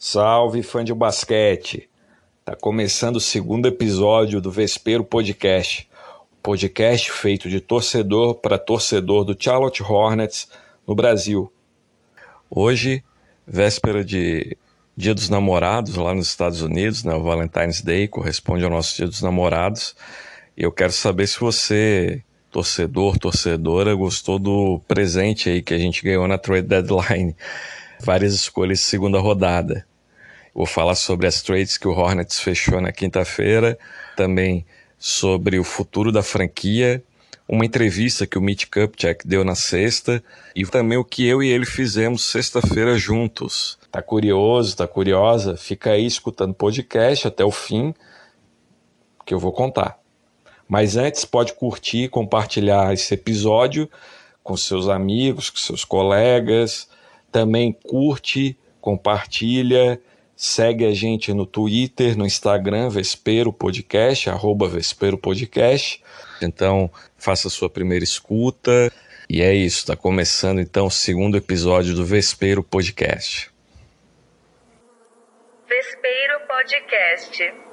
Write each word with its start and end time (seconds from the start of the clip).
Salve 0.00 0.62
fã 0.62 0.84
de 0.84 0.94
basquete! 0.94 1.90
Tá 2.44 2.54
começando 2.54 3.16
o 3.16 3.20
segundo 3.20 3.66
episódio 3.66 4.40
do 4.40 4.48
Vespero 4.48 5.02
Podcast, 5.02 5.90
podcast 6.40 7.10
feito 7.10 7.48
de 7.48 7.60
torcedor 7.60 8.36
para 8.36 8.56
torcedor 8.56 9.24
do 9.24 9.36
Charlotte 9.36 9.82
Hornets 9.82 10.48
no 10.86 10.94
Brasil. 10.94 11.52
Hoje, 12.48 13.02
véspera 13.44 14.04
de 14.04 14.56
Dia 14.96 15.12
dos 15.16 15.28
Namorados 15.28 15.96
lá 15.96 16.14
nos 16.14 16.28
Estados 16.28 16.62
Unidos, 16.62 17.02
né? 17.02 17.12
o 17.14 17.24
Valentine's 17.24 17.82
Day 17.82 18.06
corresponde 18.06 18.62
ao 18.62 18.70
nosso 18.70 18.94
Dia 18.94 19.08
dos 19.08 19.20
Namorados. 19.20 19.96
E 20.56 20.62
eu 20.62 20.70
quero 20.70 20.92
saber 20.92 21.26
se 21.26 21.40
você, 21.40 22.22
torcedor, 22.52 23.18
torcedora, 23.18 23.92
gostou 23.96 24.38
do 24.38 24.80
presente 24.86 25.50
aí 25.50 25.60
que 25.60 25.74
a 25.74 25.78
gente 25.78 26.04
ganhou 26.04 26.28
na 26.28 26.38
trade 26.38 26.68
deadline. 26.68 27.34
Várias 28.00 28.32
escolhas 28.32 28.78
segunda 28.78 29.18
rodada. 29.18 29.87
Vou 30.58 30.66
falar 30.66 30.96
sobre 30.96 31.28
as 31.28 31.40
trades 31.40 31.78
que 31.78 31.86
o 31.86 31.92
Hornets 31.92 32.40
fechou 32.40 32.80
na 32.80 32.90
quinta-feira, 32.90 33.78
também 34.16 34.66
sobre 34.98 35.56
o 35.56 35.62
futuro 35.62 36.10
da 36.10 36.20
franquia, 36.20 37.00
uma 37.48 37.64
entrevista 37.64 38.26
que 38.26 38.36
o 38.36 38.40
Mitch 38.40 38.64
Kupchak 38.64 39.24
deu 39.24 39.44
na 39.44 39.54
sexta 39.54 40.20
e 40.56 40.66
também 40.66 40.98
o 40.98 41.04
que 41.04 41.24
eu 41.24 41.44
e 41.44 41.48
ele 41.48 41.64
fizemos 41.64 42.24
sexta-feira 42.24 42.98
juntos. 42.98 43.78
Tá 43.88 44.02
curioso, 44.02 44.76
tá 44.76 44.88
curiosa? 44.88 45.56
Fica 45.56 45.92
aí 45.92 46.04
escutando 46.04 46.52
podcast 46.52 47.28
até 47.28 47.44
o 47.44 47.52
fim 47.52 47.94
que 49.24 49.32
eu 49.32 49.38
vou 49.38 49.52
contar. 49.52 49.96
Mas 50.66 50.96
antes 50.96 51.24
pode 51.24 51.52
curtir 51.52 52.08
compartilhar 52.08 52.92
esse 52.92 53.14
episódio 53.14 53.88
com 54.42 54.56
seus 54.56 54.88
amigos, 54.88 55.50
com 55.50 55.58
seus 55.58 55.84
colegas. 55.84 56.88
Também 57.30 57.72
curte, 57.72 58.58
compartilha 58.80 60.00
Segue 60.40 60.86
a 60.86 60.94
gente 60.94 61.34
no 61.34 61.44
Twitter, 61.44 62.16
no 62.16 62.24
Instagram, 62.24 62.88
Vespero 62.90 63.52
Podcast, 63.52 64.30
arroba 64.30 64.68
Vespero 64.68 65.18
Podcast. 65.18 66.00
Então, 66.40 66.88
faça 67.16 67.48
a 67.48 67.50
sua 67.50 67.68
primeira 67.68 68.04
escuta. 68.04 68.92
E 69.28 69.42
é 69.42 69.52
isso, 69.52 69.78
está 69.78 69.96
começando 69.96 70.60
então 70.60 70.86
o 70.86 70.90
segundo 70.92 71.36
episódio 71.36 71.92
do 71.92 72.04
Vespero 72.04 72.62
Podcast. 72.62 73.50
Vespero 75.68 76.46
Podcast. 76.46 77.67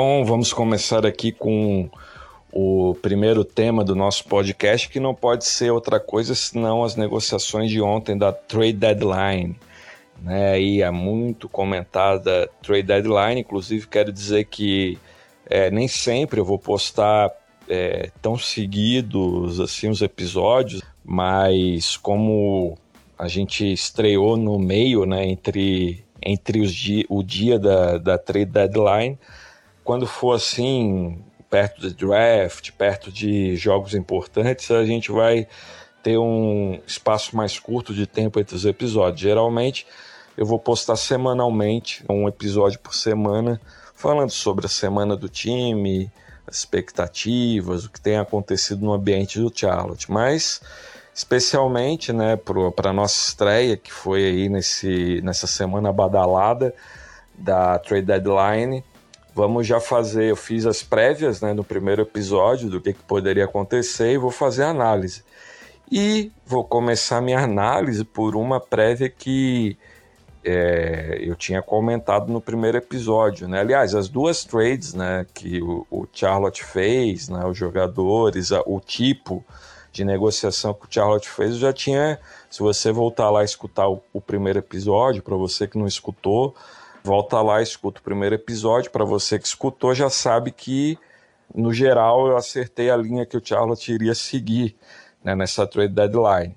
Bom, 0.00 0.24
vamos 0.24 0.52
começar 0.52 1.04
aqui 1.04 1.32
com 1.32 1.90
o 2.52 2.94
primeiro 3.02 3.44
tema 3.44 3.82
do 3.82 3.96
nosso 3.96 4.24
podcast, 4.26 4.88
que 4.88 5.00
não 5.00 5.12
pode 5.12 5.44
ser 5.44 5.72
outra 5.72 5.98
coisa 5.98 6.36
senão 6.36 6.84
as 6.84 6.94
negociações 6.94 7.68
de 7.68 7.80
ontem 7.80 8.16
da 8.16 8.32
trade 8.32 8.74
deadline. 8.74 9.56
Né, 10.22 10.60
e 10.62 10.84
a 10.84 10.92
muito 10.92 11.48
comentada 11.48 12.48
trade 12.62 12.84
deadline, 12.84 13.40
inclusive 13.40 13.88
quero 13.88 14.12
dizer 14.12 14.44
que 14.44 14.96
é, 15.44 15.68
nem 15.68 15.88
sempre 15.88 16.38
eu 16.38 16.44
vou 16.44 16.60
postar 16.60 17.32
é, 17.68 18.12
tão 18.22 18.38
seguidos 18.38 19.58
assim 19.58 19.90
os 19.90 20.00
episódios, 20.00 20.80
mas 21.04 21.96
como 21.96 22.78
a 23.18 23.26
gente 23.26 23.72
estreou 23.72 24.36
no 24.36 24.60
meio, 24.60 25.04
né, 25.04 25.26
entre, 25.26 26.04
entre 26.22 26.60
os 26.60 26.72
di 26.72 27.04
o 27.08 27.20
dia 27.20 27.58
da, 27.58 27.98
da 27.98 28.16
trade 28.16 28.52
deadline, 28.52 29.18
quando 29.88 30.06
for 30.06 30.34
assim, 30.34 31.24
perto 31.48 31.80
do 31.80 31.94
draft, 31.94 32.72
perto 32.72 33.10
de 33.10 33.56
jogos 33.56 33.94
importantes, 33.94 34.70
a 34.70 34.84
gente 34.84 35.10
vai 35.10 35.48
ter 36.02 36.18
um 36.18 36.78
espaço 36.86 37.34
mais 37.34 37.58
curto 37.58 37.94
de 37.94 38.06
tempo 38.06 38.38
entre 38.38 38.54
os 38.54 38.66
episódios. 38.66 39.22
Geralmente 39.22 39.86
eu 40.36 40.44
vou 40.44 40.58
postar 40.58 40.94
semanalmente, 40.96 42.04
um 42.06 42.28
episódio 42.28 42.78
por 42.80 42.94
semana, 42.94 43.58
falando 43.94 44.28
sobre 44.28 44.66
a 44.66 44.68
semana 44.68 45.16
do 45.16 45.26
time, 45.26 46.12
as 46.46 46.58
expectativas, 46.58 47.86
o 47.86 47.90
que 47.90 47.98
tem 47.98 48.18
acontecido 48.18 48.84
no 48.84 48.92
ambiente 48.92 49.40
do 49.40 49.50
Charlotte. 49.50 50.12
Mas 50.12 50.60
especialmente 51.14 52.12
né, 52.12 52.36
para 52.76 52.90
a 52.90 52.92
nossa 52.92 53.30
estreia, 53.30 53.74
que 53.74 53.90
foi 53.90 54.22
aí 54.22 54.48
nesse, 54.50 55.22
nessa 55.22 55.46
semana 55.46 55.90
badalada 55.94 56.74
da 57.38 57.78
trade 57.78 58.04
deadline, 58.04 58.84
Vamos 59.38 59.68
já 59.68 59.78
fazer, 59.78 60.24
eu 60.24 60.34
fiz 60.34 60.66
as 60.66 60.82
prévias 60.82 61.40
né, 61.40 61.52
no 61.52 61.62
primeiro 61.62 62.02
episódio 62.02 62.68
do 62.68 62.80
que, 62.80 62.92
que 62.92 63.02
poderia 63.04 63.44
acontecer 63.44 64.14
e 64.14 64.18
vou 64.18 64.32
fazer 64.32 64.64
a 64.64 64.70
análise. 64.70 65.22
E 65.88 66.32
vou 66.44 66.64
começar 66.64 67.20
minha 67.20 67.38
análise 67.38 68.04
por 68.04 68.34
uma 68.34 68.58
prévia 68.58 69.08
que 69.08 69.78
é, 70.44 71.18
eu 71.20 71.36
tinha 71.36 71.62
comentado 71.62 72.32
no 72.32 72.40
primeiro 72.40 72.78
episódio. 72.78 73.46
Né? 73.46 73.60
Aliás, 73.60 73.94
as 73.94 74.08
duas 74.08 74.42
trades 74.42 74.92
né, 74.92 75.24
que 75.32 75.62
o, 75.62 75.86
o 75.88 76.04
Charlotte 76.12 76.64
fez, 76.64 77.28
né, 77.28 77.46
os 77.46 77.56
jogadores, 77.56 78.50
a, 78.50 78.60
o 78.66 78.80
tipo 78.80 79.44
de 79.92 80.04
negociação 80.04 80.74
que 80.74 80.86
o 80.86 80.88
Charlotte 80.90 81.30
fez, 81.30 81.52
eu 81.52 81.60
já 81.60 81.72
tinha. 81.72 82.18
Se 82.50 82.58
você 82.58 82.90
voltar 82.90 83.30
lá 83.30 83.42
e 83.42 83.44
escutar 83.44 83.88
o, 83.88 84.02
o 84.12 84.20
primeiro 84.20 84.58
episódio, 84.58 85.22
para 85.22 85.36
você 85.36 85.68
que 85.68 85.78
não 85.78 85.86
escutou, 85.86 86.56
Volta 87.08 87.40
lá, 87.40 87.62
escuta 87.62 88.00
o 88.00 88.02
primeiro 88.02 88.34
episódio. 88.34 88.90
Para 88.90 89.02
você 89.02 89.38
que 89.38 89.46
escutou, 89.46 89.94
já 89.94 90.10
sabe 90.10 90.52
que, 90.52 90.98
no 91.54 91.72
geral, 91.72 92.26
eu 92.26 92.36
acertei 92.36 92.90
a 92.90 92.96
linha 92.98 93.24
que 93.24 93.34
o 93.34 93.40
Charlotte 93.42 93.90
iria 93.90 94.14
seguir 94.14 94.76
né, 95.24 95.34
nessa 95.34 95.66
trade 95.66 95.94
deadline. 95.94 96.54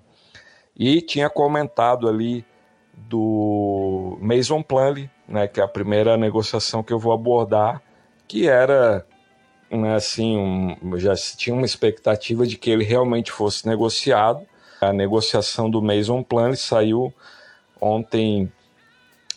E 0.76 1.02
tinha 1.02 1.30
comentado 1.30 2.06
ali 2.06 2.46
do 2.94 4.18
Mason 4.20 4.62
Plumlee, 4.62 5.10
né, 5.26 5.48
que 5.48 5.62
é 5.62 5.64
a 5.64 5.70
primeira 5.70 6.18
negociação 6.18 6.84
que 6.84 6.92
eu 6.92 7.00
vou 7.00 7.14
abordar, 7.14 7.82
que 8.28 8.50
era 8.50 9.06
né, 9.72 9.96
assim, 9.96 10.36
um, 10.38 11.00
já 11.00 11.16
tinha 11.16 11.56
uma 11.56 11.66
expectativa 11.66 12.46
de 12.46 12.58
que 12.58 12.70
ele 12.70 12.84
realmente 12.84 13.32
fosse 13.32 13.66
negociado. 13.66 14.46
A 14.82 14.92
negociação 14.92 15.70
do 15.70 15.82
Mason 15.82 16.22
Plumlee 16.22 16.58
saiu 16.58 17.14
ontem 17.80 18.52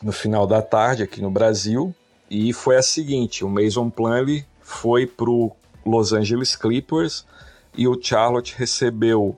no 0.04 0.12
final 0.12 0.46
da 0.46 0.60
tarde 0.60 1.02
aqui 1.02 1.22
no 1.22 1.30
Brasil. 1.30 1.94
E 2.30 2.52
foi 2.52 2.76
a 2.76 2.82
seguinte: 2.82 3.42
o 3.42 3.48
Mason 3.48 3.88
Plumlee 3.88 4.44
foi 4.60 5.06
para 5.06 5.30
o 5.30 5.50
Los 5.84 6.12
Angeles 6.12 6.54
Clippers 6.54 7.26
e 7.74 7.88
o 7.88 7.98
Charlotte 8.00 8.54
recebeu 8.56 9.36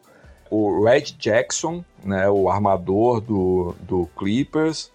o 0.51 0.85
Red 0.85 1.15
Jackson, 1.19 1.85
né, 2.05 2.29
o 2.29 2.49
armador 2.49 3.21
do, 3.21 3.75
do 3.81 4.09
Clippers, 4.17 4.93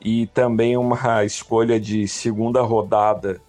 e 0.00 0.26
também 0.28 0.76
uma 0.76 1.24
escolha 1.24 1.78
de 1.78 2.08
segunda 2.08 2.60
rodada 2.62 3.40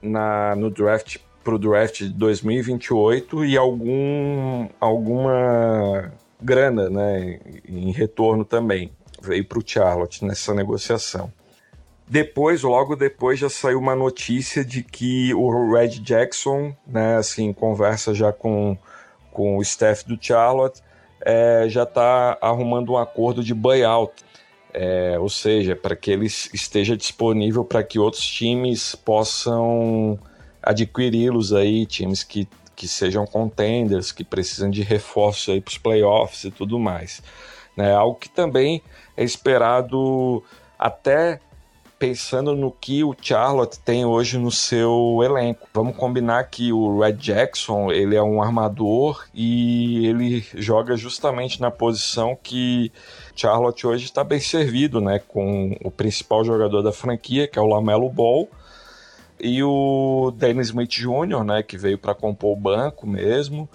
na, 0.00 0.54
no 0.56 0.70
draft 0.70 1.18
para 1.42 1.54
o 1.54 1.58
draft 1.58 2.02
de 2.02 2.10
2028 2.10 3.44
e 3.44 3.56
algum, 3.56 4.68
alguma 4.80 6.12
grana 6.40 6.88
né, 6.88 7.40
em 7.68 7.90
retorno 7.90 8.44
também 8.44 8.92
veio 9.22 9.44
para 9.44 9.58
o 9.58 9.62
Charlotte 9.64 10.24
nessa 10.24 10.52
negociação. 10.52 11.32
Depois, 12.06 12.62
logo 12.62 12.94
depois, 12.94 13.38
já 13.38 13.48
saiu 13.48 13.78
uma 13.78 13.94
notícia 13.94 14.64
de 14.64 14.82
que 14.82 15.32
o 15.32 15.72
Red 15.72 16.00
Jackson, 16.00 16.74
né, 16.86 17.16
assim, 17.16 17.52
conversa 17.52 18.12
já 18.12 18.32
com, 18.32 18.76
com 19.30 19.56
o 19.56 19.62
staff 19.62 20.06
do 20.06 20.18
Charlotte, 20.20 20.82
é, 21.24 21.66
já 21.68 21.84
está 21.84 22.36
arrumando 22.40 22.92
um 22.92 22.98
acordo 22.98 23.42
de 23.42 23.54
buyout, 23.54 24.12
é, 24.74 25.18
ou 25.18 25.28
seja, 25.28 25.76
para 25.76 25.94
que 25.94 26.10
ele 26.10 26.26
esteja 26.26 26.96
disponível 26.96 27.64
para 27.64 27.82
que 27.82 27.98
outros 27.98 28.26
times 28.26 28.94
possam 28.94 30.18
adquiri-los 30.62 31.52
aí, 31.52 31.86
times 31.86 32.22
que, 32.22 32.48
que 32.74 32.88
sejam 32.88 33.26
contenders, 33.26 34.12
que 34.12 34.24
precisam 34.24 34.70
de 34.70 34.82
reforço 34.82 35.50
aí 35.50 35.60
para 35.60 35.70
os 35.70 35.78
playoffs 35.78 36.44
e 36.44 36.50
tudo 36.50 36.78
mais. 36.78 37.22
Né? 37.76 37.94
Algo 37.94 38.18
que 38.18 38.28
também 38.28 38.82
é 39.16 39.24
esperado 39.24 40.42
até 40.78 41.40
pensando 42.02 42.56
no 42.56 42.72
que 42.72 43.04
o 43.04 43.14
Charlotte 43.22 43.78
tem 43.78 44.04
hoje 44.04 44.36
no 44.36 44.50
seu 44.50 45.20
elenco. 45.22 45.68
Vamos 45.72 45.96
combinar 45.96 46.42
que 46.50 46.72
o 46.72 46.98
Red 46.98 47.12
Jackson, 47.12 47.92
ele 47.92 48.16
é 48.16 48.22
um 48.22 48.42
armador 48.42 49.24
e 49.32 50.04
ele 50.08 50.44
joga 50.56 50.96
justamente 50.96 51.60
na 51.60 51.70
posição 51.70 52.36
que 52.42 52.90
Charlotte 53.36 53.86
hoje 53.86 54.06
está 54.06 54.24
bem 54.24 54.40
servido, 54.40 55.00
né, 55.00 55.20
com 55.28 55.76
o 55.84 55.92
principal 55.92 56.44
jogador 56.44 56.82
da 56.82 56.90
franquia, 56.90 57.46
que 57.46 57.56
é 57.56 57.62
o 57.62 57.68
Lamelo 57.68 58.10
Ball, 58.10 58.48
e 59.38 59.62
o 59.62 60.32
Dennis 60.36 60.70
Smith 60.70 60.90
Jr., 60.90 61.44
né, 61.44 61.62
que 61.62 61.78
veio 61.78 61.98
para 61.98 62.16
compor 62.16 62.56
o 62.56 62.60
banco 62.60 63.06
mesmo, 63.06 63.68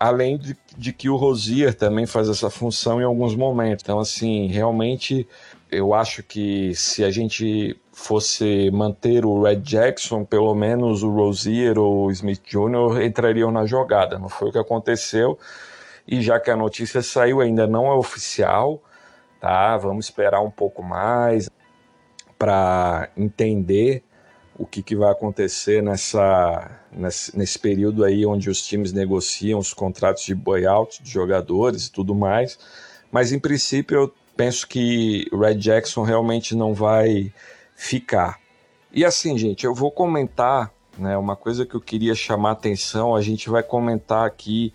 além 0.00 0.38
de, 0.38 0.56
de, 0.78 0.94
que 0.94 1.10
o 1.10 1.16
Rosier 1.16 1.74
também 1.74 2.06
faz 2.06 2.30
essa 2.30 2.48
função 2.48 3.02
em 3.02 3.04
alguns 3.04 3.36
momentos. 3.36 3.84
Então, 3.84 4.00
assim, 4.00 4.46
realmente 4.46 5.28
eu 5.70 5.92
acho 5.92 6.22
que 6.22 6.74
se 6.74 7.04
a 7.04 7.10
gente 7.10 7.78
fosse 7.92 8.70
manter 8.72 9.26
o 9.26 9.42
Red 9.42 9.56
Jackson, 9.56 10.24
pelo 10.24 10.54
menos 10.54 11.02
o 11.02 11.10
Rosier 11.10 11.78
ou 11.78 12.06
o 12.06 12.10
Smith 12.10 12.40
Jr. 12.42 13.02
entrariam 13.02 13.50
na 13.50 13.66
jogada. 13.66 14.18
Não 14.18 14.30
foi 14.30 14.48
o 14.48 14.52
que 14.52 14.58
aconteceu. 14.58 15.38
E 16.08 16.22
já 16.22 16.40
que 16.40 16.50
a 16.50 16.56
notícia 16.56 17.02
saiu, 17.02 17.42
ainda 17.42 17.66
não 17.66 17.86
é 17.86 17.94
oficial, 17.94 18.82
tá? 19.38 19.76
Vamos 19.76 20.06
esperar 20.06 20.40
um 20.40 20.50
pouco 20.50 20.82
mais 20.82 21.50
para 22.38 23.10
entender 23.14 24.02
o 24.60 24.66
que, 24.66 24.82
que 24.82 24.94
vai 24.94 25.10
acontecer 25.10 25.82
nessa, 25.82 26.70
nesse, 26.92 27.36
nesse 27.36 27.58
período 27.58 28.04
aí 28.04 28.26
onde 28.26 28.50
os 28.50 28.60
times 28.66 28.92
negociam 28.92 29.58
os 29.58 29.72
contratos 29.72 30.22
de 30.22 30.34
buyout 30.34 31.02
de 31.02 31.10
jogadores 31.10 31.86
e 31.86 31.90
tudo 31.90 32.14
mais. 32.14 32.58
Mas 33.10 33.32
em 33.32 33.38
princípio 33.38 33.96
eu 33.96 34.14
penso 34.36 34.68
que 34.68 35.26
o 35.32 35.38
Red 35.38 35.54
Jackson 35.54 36.02
realmente 36.02 36.54
não 36.54 36.74
vai 36.74 37.32
ficar. 37.74 38.38
E 38.92 39.02
assim, 39.02 39.38
gente, 39.38 39.64
eu 39.64 39.74
vou 39.74 39.90
comentar, 39.90 40.70
né, 40.98 41.16
uma 41.16 41.36
coisa 41.36 41.64
que 41.64 41.74
eu 41.74 41.80
queria 41.80 42.14
chamar 42.14 42.50
atenção, 42.50 43.16
a 43.16 43.22
gente 43.22 43.48
vai 43.48 43.62
comentar 43.62 44.26
aqui 44.26 44.74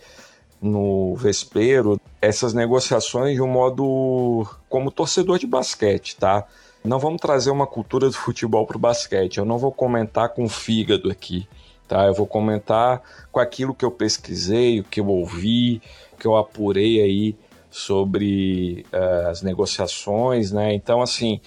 no 0.59 1.15
Vespero 1.15 2.01
essas 2.19 2.55
negociações 2.55 3.35
de 3.35 3.41
um 3.41 3.47
modo 3.47 4.47
como 4.67 4.89
torcedor 4.89 5.37
de 5.37 5.45
basquete, 5.45 6.15
tá? 6.15 6.47
Não 6.85 6.99
vamos 6.99 7.19
trazer 7.19 7.49
uma 7.49 7.65
cultura 7.65 8.07
do 8.07 8.13
futebol 8.13 8.65
para 8.67 8.77
o 8.77 8.79
basquete. 8.79 9.37
Eu 9.37 9.45
não 9.45 9.57
vou 9.57 9.71
comentar 9.71 10.29
com 10.29 10.47
fígado 10.47 11.09
aqui, 11.09 11.47
tá? 11.87 12.05
Eu 12.05 12.13
vou 12.13 12.27
comentar 12.27 13.01
com 13.31 13.39
aquilo 13.39 13.73
que 13.73 13.83
eu 13.83 13.89
pesquisei, 13.89 14.79
o 14.79 14.83
que 14.83 14.99
eu 14.99 15.07
ouvi, 15.07 15.81
que 16.19 16.27
eu 16.27 16.37
apurei 16.37 17.01
aí 17.01 17.35
sobre 17.71 18.85
uh, 18.93 19.29
as 19.29 19.41
negociações, 19.41 20.51
né? 20.51 20.73
Então, 20.75 21.01
assim, 21.01 21.41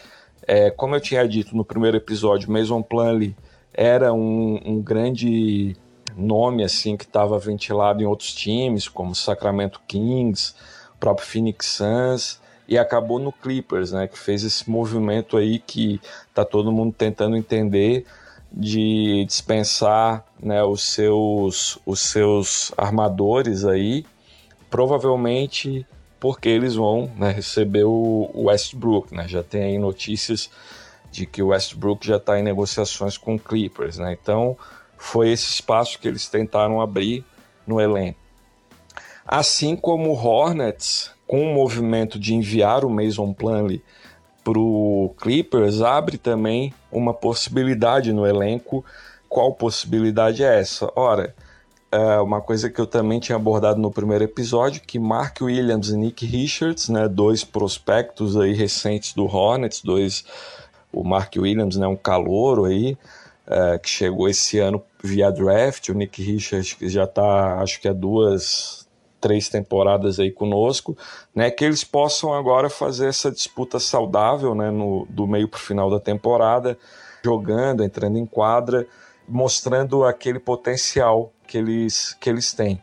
é, 0.47 0.71
como 0.71 0.97
eu 0.97 1.01
tinha 1.01 1.27
dito 1.27 1.57
no 1.57 1.65
primeiro 1.65 1.97
episódio, 1.97 2.51
Mason 2.51 2.83
Plumlee 2.83 3.37
era 3.73 4.13
um, 4.13 4.61
um 4.65 4.83
grande 4.83 5.77
nome 6.17 6.65
assim 6.65 6.97
que 6.97 7.05
estava 7.05 7.39
ventilado 7.39 8.03
em 8.03 8.07
outros 8.07 8.35
times, 8.35 8.89
como 8.89 9.15
Sacramento 9.15 9.81
Kings, 9.87 10.55
próprio 10.99 11.27
Phoenix 11.29 11.67
Suns 11.67 12.41
e 12.69 12.77
acabou 12.77 13.19
no 13.19 13.33
Clippers, 13.33 13.93
né? 13.93 14.07
Que 14.07 14.19
fez 14.19 14.45
esse 14.45 14.69
movimento 14.69 15.39
aí 15.39 15.59
que 15.59 15.99
tá 16.35 16.45
todo 16.45 16.71
mundo 16.71 16.95
tentando 16.97 17.35
entender 17.35 18.05
de 18.53 19.25
dispensar 19.27 20.25
né, 20.41 20.63
os, 20.63 20.83
seus, 20.83 21.79
os 21.85 22.01
seus 22.01 22.73
armadores 22.77 23.65
aí, 23.65 24.07
provavelmente 24.71 25.87
porque 26.21 26.49
eles 26.49 26.75
vão 26.75 27.11
né, 27.17 27.31
receber 27.31 27.85
o 27.85 28.31
Westbrook, 28.35 29.15
né? 29.15 29.27
Já 29.27 29.43
tem 29.43 29.63
aí 29.63 29.79
notícias 29.79 30.51
de 31.11 31.25
que 31.25 31.43
o 31.43 31.49
Westbrook 31.49 32.07
já 32.07 32.17
está 32.17 32.39
em 32.39 32.43
negociações 32.43 33.17
com 33.17 33.37
o 33.37 33.39
Clippers, 33.39 33.99
né? 33.99 34.17
Então 34.21 34.57
foi 34.99 35.31
esse 35.31 35.45
espaço 35.45 35.99
que 35.99 36.09
eles 36.09 36.29
tentaram 36.29 36.81
abrir 36.81 37.25
no 37.67 37.81
elenco. 37.81 38.19
Assim 39.27 39.77
como 39.77 40.11
o 40.11 40.15
Hornets, 40.15 41.13
com 41.29 41.43
o 41.43 41.55
movimento 41.55 42.19
de 42.19 42.35
enviar 42.35 42.85
o 42.85 42.91
Mason 42.91 43.33
Plumlee 43.35 43.83
para 44.43 44.59
o 44.59 45.15
Clippers, 45.21 45.83
abre 45.83 46.17
também 46.17 46.73
uma 46.91 47.13
possibilidade 47.13 48.15
no 48.15 48.27
elenco. 48.27 48.83
Qual 49.29 49.53
possibilidade 49.53 50.43
é 50.43 50.59
essa? 50.59 50.91
Ora, 50.97 51.35
é 51.93 52.19
uma 52.19 52.41
coisa 52.41 52.71
que 52.71 52.81
eu 52.81 52.87
também 52.87 53.21
tinha 53.21 53.37
abordado 53.37 53.79
no 53.79 53.91
primeiro 53.91 54.25
episódio, 54.25 54.81
que 54.81 54.99
Mark 54.99 55.43
Williams 55.43 55.91
e 55.91 55.99
Nick 55.99 56.25
Richards, 56.25 56.89
né, 56.89 57.07
dois 57.07 57.45
prospectos 57.45 58.35
aí 58.35 58.55
recentes 58.55 59.13
do 59.13 59.27
Hornets, 59.27 59.83
dois, 59.83 60.25
o 60.91 61.05
Mark 61.05 61.35
Williams, 61.37 61.77
né, 61.77 61.87
um 61.87 61.97
calouro 61.97 62.65
aí, 62.65 62.97
é, 63.47 63.79
que 63.79 63.89
chegou 63.89 64.31
esse 64.31 64.59
ano 64.59 64.83
via 65.05 65.31
draft, 65.31 65.91
o 65.91 65.95
Nick 65.95 66.23
Richards 66.23 66.73
que 66.73 66.89
já 66.89 67.05
está, 67.05 67.61
acho 67.61 67.79
que 67.81 67.89
há 67.89 67.93
duas, 67.93 68.88
três 69.21 69.49
temporadas 69.49 70.19
aí 70.19 70.31
conosco, 70.31 70.97
né, 71.35 71.51
que 71.51 71.65
eles 71.65 71.85
possam 71.85 72.33
agora 72.33 72.71
fazer 72.71 73.09
essa 73.09 73.31
disputa 73.31 73.79
saudável, 73.79 74.55
né, 74.55 74.71
no, 74.71 75.07
do 75.11 75.27
meio 75.27 75.49
para 75.49 75.59
o 75.59 75.61
final 75.61 75.91
da 75.91 76.01
temporada, 76.01 76.79
jogando, 77.23 77.83
entrando 77.83 78.19
em 78.19 78.27
quadra, 78.27 78.87
mostrando 79.29 80.05
aquele 80.05 80.39
potencial 80.39 81.33
que 81.47 81.59
eles, 81.59 82.17
que 82.21 82.31
eles 82.31 82.53
têm. 82.53 82.81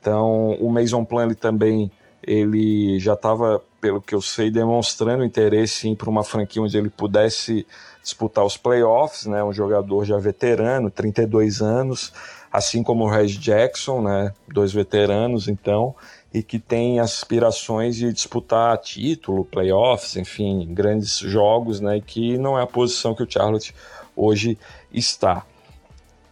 Então, 0.00 0.52
o 0.60 0.70
Mason 0.70 1.04
Plumlee 1.04 1.34
também, 1.34 1.90
ele 2.22 2.98
já 2.98 3.14
estava, 3.14 3.62
pelo 3.80 4.00
que 4.00 4.14
eu 4.14 4.22
sei, 4.22 4.50
demonstrando 4.50 5.24
interesse 5.24 5.88
em 5.88 5.94
para 5.94 6.08
uma 6.08 6.24
franquia 6.24 6.62
onde 6.62 6.76
ele 6.76 6.90
pudesse 6.90 7.66
disputar 8.02 8.44
os 8.44 8.56
playoffs, 8.56 9.26
né? 9.26 9.42
Um 9.42 9.52
jogador 9.52 10.04
já 10.04 10.16
veterano, 10.16 10.90
32 10.90 11.60
anos, 11.60 12.12
assim 12.56 12.82
como 12.82 13.04
o 13.04 13.06
Reg 13.06 13.36
Jackson, 13.36 14.00
né? 14.00 14.32
Dois 14.48 14.72
veteranos, 14.72 15.46
então, 15.46 15.94
e 16.32 16.42
que 16.42 16.58
tem 16.58 16.98
aspirações 17.00 17.96
de 17.96 18.10
disputar 18.10 18.78
título, 18.78 19.44
playoffs, 19.44 20.16
enfim, 20.16 20.66
grandes 20.72 21.18
jogos, 21.18 21.80
né? 21.82 21.98
E 21.98 22.00
que 22.00 22.38
não 22.38 22.58
é 22.58 22.62
a 22.62 22.66
posição 22.66 23.14
que 23.14 23.22
o 23.22 23.30
Charlotte 23.30 23.74
hoje 24.16 24.58
está. 24.90 25.44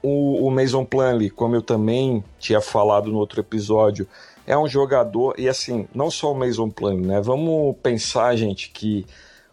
O, 0.03 0.47
o 0.47 0.51
Mason 0.51 0.83
Plumlee, 0.87 1.29
como 1.29 1.57
eu 1.57 1.63
também 1.63 2.25
tinha 2.39 2.63
falado 2.63 3.13
no 3.13 3.19
outro 3.19 3.41
episódio, 3.41 4.09
é 4.47 4.57
um 4.57 4.67
jogador, 4.67 5.35
e 5.37 5.47
assim, 5.47 5.87
não 5.95 6.11
só 6.11 6.33
o 6.33 6.35
Mason 6.35 6.71
Plumlee, 6.71 7.07
né? 7.07 7.21
Vamos 7.21 7.77
pensar, 7.83 8.35
gente, 8.35 8.71
que 8.71 9.05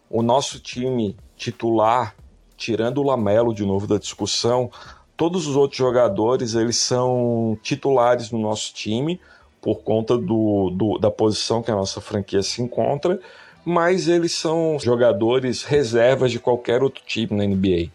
o 0.08 0.22
nosso 0.22 0.58
time 0.58 1.18
titular, 1.36 2.16
tirando 2.56 2.96
o 2.96 3.02
Lamelo 3.02 3.52
de 3.52 3.66
novo 3.66 3.86
da 3.86 3.98
discussão, 3.98 4.70
todos 5.16 5.46
os 5.46 5.56
outros 5.56 5.78
jogadores, 5.78 6.54
eles 6.54 6.76
são 6.76 7.58
titulares 7.62 8.30
no 8.30 8.38
nosso 8.38 8.72
time, 8.74 9.20
por 9.60 9.76
conta 9.82 10.18
do, 10.18 10.70
do, 10.70 10.98
da 10.98 11.10
posição 11.10 11.62
que 11.62 11.70
a 11.70 11.76
nossa 11.76 12.00
franquia 12.00 12.42
se 12.42 12.60
encontra, 12.60 13.20
mas 13.64 14.08
eles 14.08 14.32
são 14.32 14.76
jogadores 14.80 15.62
reservas 15.62 16.32
de 16.32 16.40
qualquer 16.40 16.82
outro 16.82 17.02
time 17.06 17.36
na 17.36 17.44
NBA. 17.46 17.90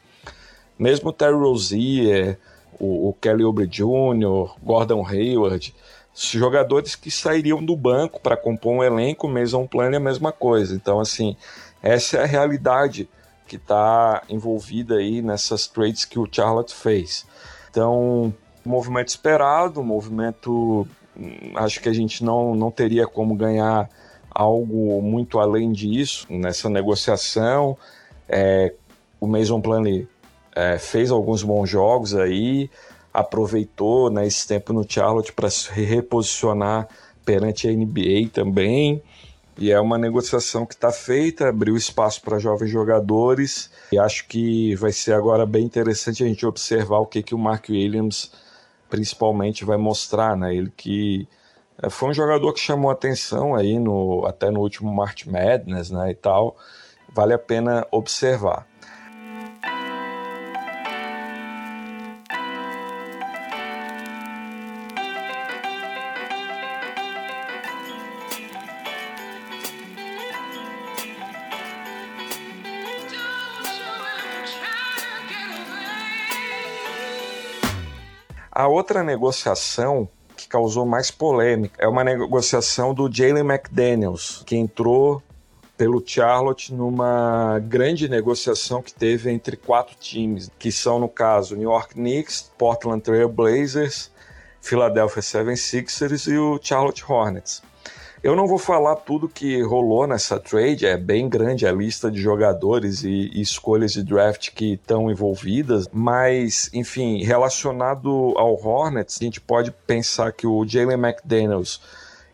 Mesmo 0.80 1.12
Terry 1.12 1.34
Rozier, 1.34 2.40
o, 2.80 3.10
o 3.10 3.14
Kelly 3.14 3.44
Oubre 3.44 3.68
Jr., 3.68 4.54
Gordon 4.64 5.06
Hayward, 5.06 5.74
jogadores 6.14 6.96
que 6.96 7.12
sairiam 7.12 7.64
do 7.64 7.76
banco 7.76 8.20
para 8.22 8.38
compor 8.38 8.74
um 8.74 8.84
elenco, 8.84 9.28
Mason 9.28 9.68
Plano 9.68 9.96
é 9.96 9.98
a 9.98 10.02
mesma 10.02 10.32
coisa. 10.32 10.74
Então, 10.74 11.00
assim, 11.00 11.36
essa 11.82 12.18
é 12.18 12.24
a 12.24 12.26
realidade 12.26 13.10
que 13.48 13.56
está 13.56 14.22
envolvida 14.30 14.96
aí 14.96 15.22
nessas 15.22 15.68
trades 15.68 16.06
que 16.06 16.20
o 16.20 16.28
Charlotte 16.30 16.74
fez. 16.74 17.26
Então, 17.70 18.34
movimento 18.66 19.08
esperado, 19.08 19.84
movimento 19.84 20.88
hum, 21.18 21.54
acho 21.56 21.82
que 21.82 21.90
a 21.90 21.94
gente 21.94 22.24
não, 22.24 22.54
não 22.54 22.70
teria 22.70 23.08
como 23.08 23.36
ganhar 23.36 23.90
algo 24.30 25.02
muito 25.02 25.40
além 25.40 25.72
disso 25.72 26.28
nessa 26.30 26.70
negociação. 26.70 27.78
É, 28.28 28.74
o 29.20 29.26
Mason 29.26 29.62
Plumlee 29.62 30.08
é, 30.56 30.78
fez 30.78 31.10
alguns 31.10 31.42
bons 31.44 31.70
jogos 31.70 32.14
aí, 32.16 32.70
aproveitou 33.14 34.12
né, 34.12 34.28
esse 34.28 34.48
tempo 34.48 34.74
no 34.74 34.86
Charlotte 34.88 35.34
para 35.34 35.50
se 35.50 35.72
reposicionar 35.72 36.88
perante 37.26 37.68
a 37.68 37.72
NBA 37.72 38.30
também. 38.32 39.02
E 39.58 39.72
é 39.72 39.80
uma 39.80 39.98
negociação 39.98 40.66
que 40.66 40.76
está 40.76 40.92
feita, 40.92 41.50
abriu 41.50 41.76
espaço 41.76 42.22
para 42.22 42.38
jovens 42.38 42.70
jogadores. 42.70 43.72
E 43.92 43.98
acho 43.98 44.28
que 44.28 44.76
vai 44.76 44.92
ser 44.92 45.14
agora 45.14 45.46
bem 45.46 45.66
interessante 45.66 46.24
a 46.24 46.28
gente 46.28 46.46
observar 46.46 47.00
o 47.00 47.06
que, 47.06 47.24
que 47.24 47.34
o 47.34 47.40
Mark 47.40 47.68
Williams 47.70 48.32
principalmente 48.90 49.66
vai 49.66 49.78
mostrar, 49.78 50.38
né? 50.38 50.56
Ele 50.56 50.72
que 50.76 51.28
é, 51.82 51.90
foi 51.90 52.10
um 52.10 52.14
jogador 52.14 52.54
que 52.54 52.60
chamou 52.60 52.90
atenção 52.90 53.56
aí 53.56 53.80
no 53.80 54.26
até 54.26 54.50
no 54.50 54.60
último 54.60 54.94
March 54.94 55.26
Madness, 55.26 55.90
né, 55.90 56.12
e 56.12 56.16
tal. 56.16 56.56
Vale 57.14 57.34
a 57.34 57.40
pena 57.40 57.86
observar. 57.92 58.68
A 78.68 78.70
outra 78.70 79.02
negociação 79.02 80.10
que 80.36 80.46
causou 80.46 80.86
mais 80.86 81.10
polêmica 81.10 81.82
é 81.82 81.88
uma 81.88 82.04
negociação 82.04 82.94
do 82.94 83.10
Jalen 83.10 83.50
McDaniels, 83.50 84.44
que 84.46 84.58
entrou 84.58 85.24
pelo 85.78 86.04
Charlotte 86.06 86.74
numa 86.74 87.60
grande 87.60 88.10
negociação 88.10 88.82
que 88.82 88.94
teve 88.94 89.32
entre 89.32 89.56
quatro 89.56 89.96
times, 89.96 90.52
que 90.60 90.70
são, 90.70 91.00
no 91.00 91.08
caso, 91.08 91.56
New 91.56 91.72
York 91.72 91.94
Knicks, 91.94 92.52
Portland 92.58 93.02
Trail 93.02 93.30
Blazers, 93.30 94.12
Philadelphia 94.60 95.22
76ers 95.22 96.30
e 96.30 96.38
o 96.38 96.60
Charlotte 96.62 97.06
Hornets. 97.10 97.64
Eu 98.24 98.36
não 98.36 98.48
vou 98.48 98.58
falar 98.58 98.96
tudo 98.96 99.30
que 99.30 99.62
rolou 99.62 100.08
nessa 100.08 100.40
trade, 100.40 100.88
é 100.88 100.98
bem 100.98 101.30
grande 101.30 101.68
a 101.68 101.72
lista 101.72 102.10
de 102.10 102.20
jogadores 102.20 103.04
e, 103.04 103.30
e 103.32 103.42
escolhas 103.42 103.94
de 103.94 104.04
draft 104.04 104.52
que 104.52 104.74
estão 104.74 105.12
envolvidas, 105.12 105.88
mas, 105.94 106.68
enfim, 106.74 107.24
relacionado 107.24 108.34
ao 108.36 108.56
Hornets, 108.56 109.20
a 109.22 109.24
gente 109.24 109.40
pode 109.40 109.72
pensar 109.72 110.32
que 110.32 110.48
o 110.48 110.66
Jalen 110.68 110.98
McDaniels 110.98 111.80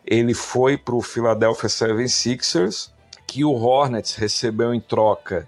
ele 0.06 0.32
foi 0.32 0.78
para 0.78 0.94
o 0.94 1.02
Philadelphia 1.02 1.68
76ers, 1.68 2.90
que 3.26 3.44
o 3.44 3.52
Hornets 3.52 4.14
recebeu 4.14 4.72
em 4.72 4.80
troca 4.80 5.46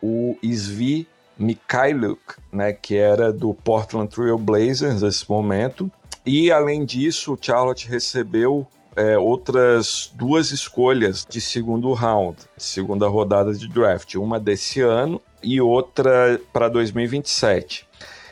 o 0.00 0.36
Svi 0.40 1.08
Mikhailuk, 1.36 2.20
né, 2.52 2.72
que 2.72 2.96
era 2.96 3.32
do 3.32 3.52
Portland 3.54 4.08
Trail 4.08 4.38
Blazers 4.38 5.02
nesse 5.02 5.28
momento, 5.28 5.90
e 6.24 6.52
além 6.52 6.84
disso, 6.84 7.32
o 7.32 7.38
Charlotte 7.40 7.88
recebeu 7.88 8.66
é, 8.98 9.16
outras 9.16 10.10
duas 10.12 10.50
escolhas 10.50 11.24
de 11.24 11.40
segundo 11.40 11.92
round, 11.92 12.36
segunda 12.56 13.06
rodada 13.06 13.54
de 13.54 13.68
draft, 13.68 14.16
uma 14.16 14.40
desse 14.40 14.80
ano 14.80 15.22
e 15.40 15.60
outra 15.60 16.40
para 16.52 16.68
2027. 16.68 17.86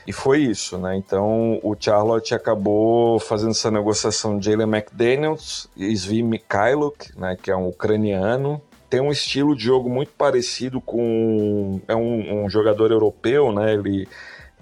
E 0.09 0.13
foi 0.13 0.41
isso, 0.41 0.77
né? 0.77 0.97
Então 0.97 1.61
o 1.63 1.77
Charlotte 1.79 2.35
acabou 2.35 3.21
fazendo 3.21 3.53
essa 3.53 3.71
negociação 3.71 4.39
de 4.39 4.51
Jalen 4.51 4.69
McDaniels 4.69 5.69
e 5.77 5.95
Svi 5.97 6.23
Mikhailuk, 6.23 7.17
né, 7.17 7.37
que 7.41 7.51
é 7.51 7.57
um 7.57 7.69
ucraniano. 7.69 8.61
Tem 8.91 9.01
um 9.01 9.13
estilo 9.13 9.55
de 9.55 9.65
jogo 9.65 9.89
muito 9.89 10.13
parecido 10.13 10.81
com. 10.81 11.81
É 11.87 11.95
um, 11.95 12.45
um 12.45 12.51
jogador 12.51 12.91
europeu, 12.91 13.53
né? 13.53 13.75
Ele 13.75 14.09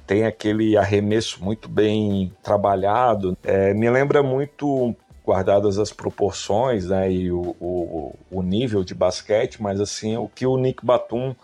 tem 0.07 0.25
aquele 0.25 0.77
arremesso 0.77 1.43
muito 1.43 1.69
bem 1.69 2.33
trabalhado. 2.43 3.37
É, 3.43 3.73
me 3.75 3.89
lembra 3.91 4.23
muito 4.23 4.95
guardadas 5.25 5.79
as 5.79 5.91
proporções 5.91 6.87
né, 6.87 7.11
e 7.11 7.33
o, 7.33 7.57
o, 7.59 8.15
o, 8.31 8.43
nível 8.43 8.85
de 8.85 8.95
basquete, 8.95 9.63
mas 9.63 9.81
assim, 9.81 10.17
o 10.17 10.29
que 10.29 10.47
o 10.47 10.59
Nick 10.59 10.85
Batum, 10.85 11.35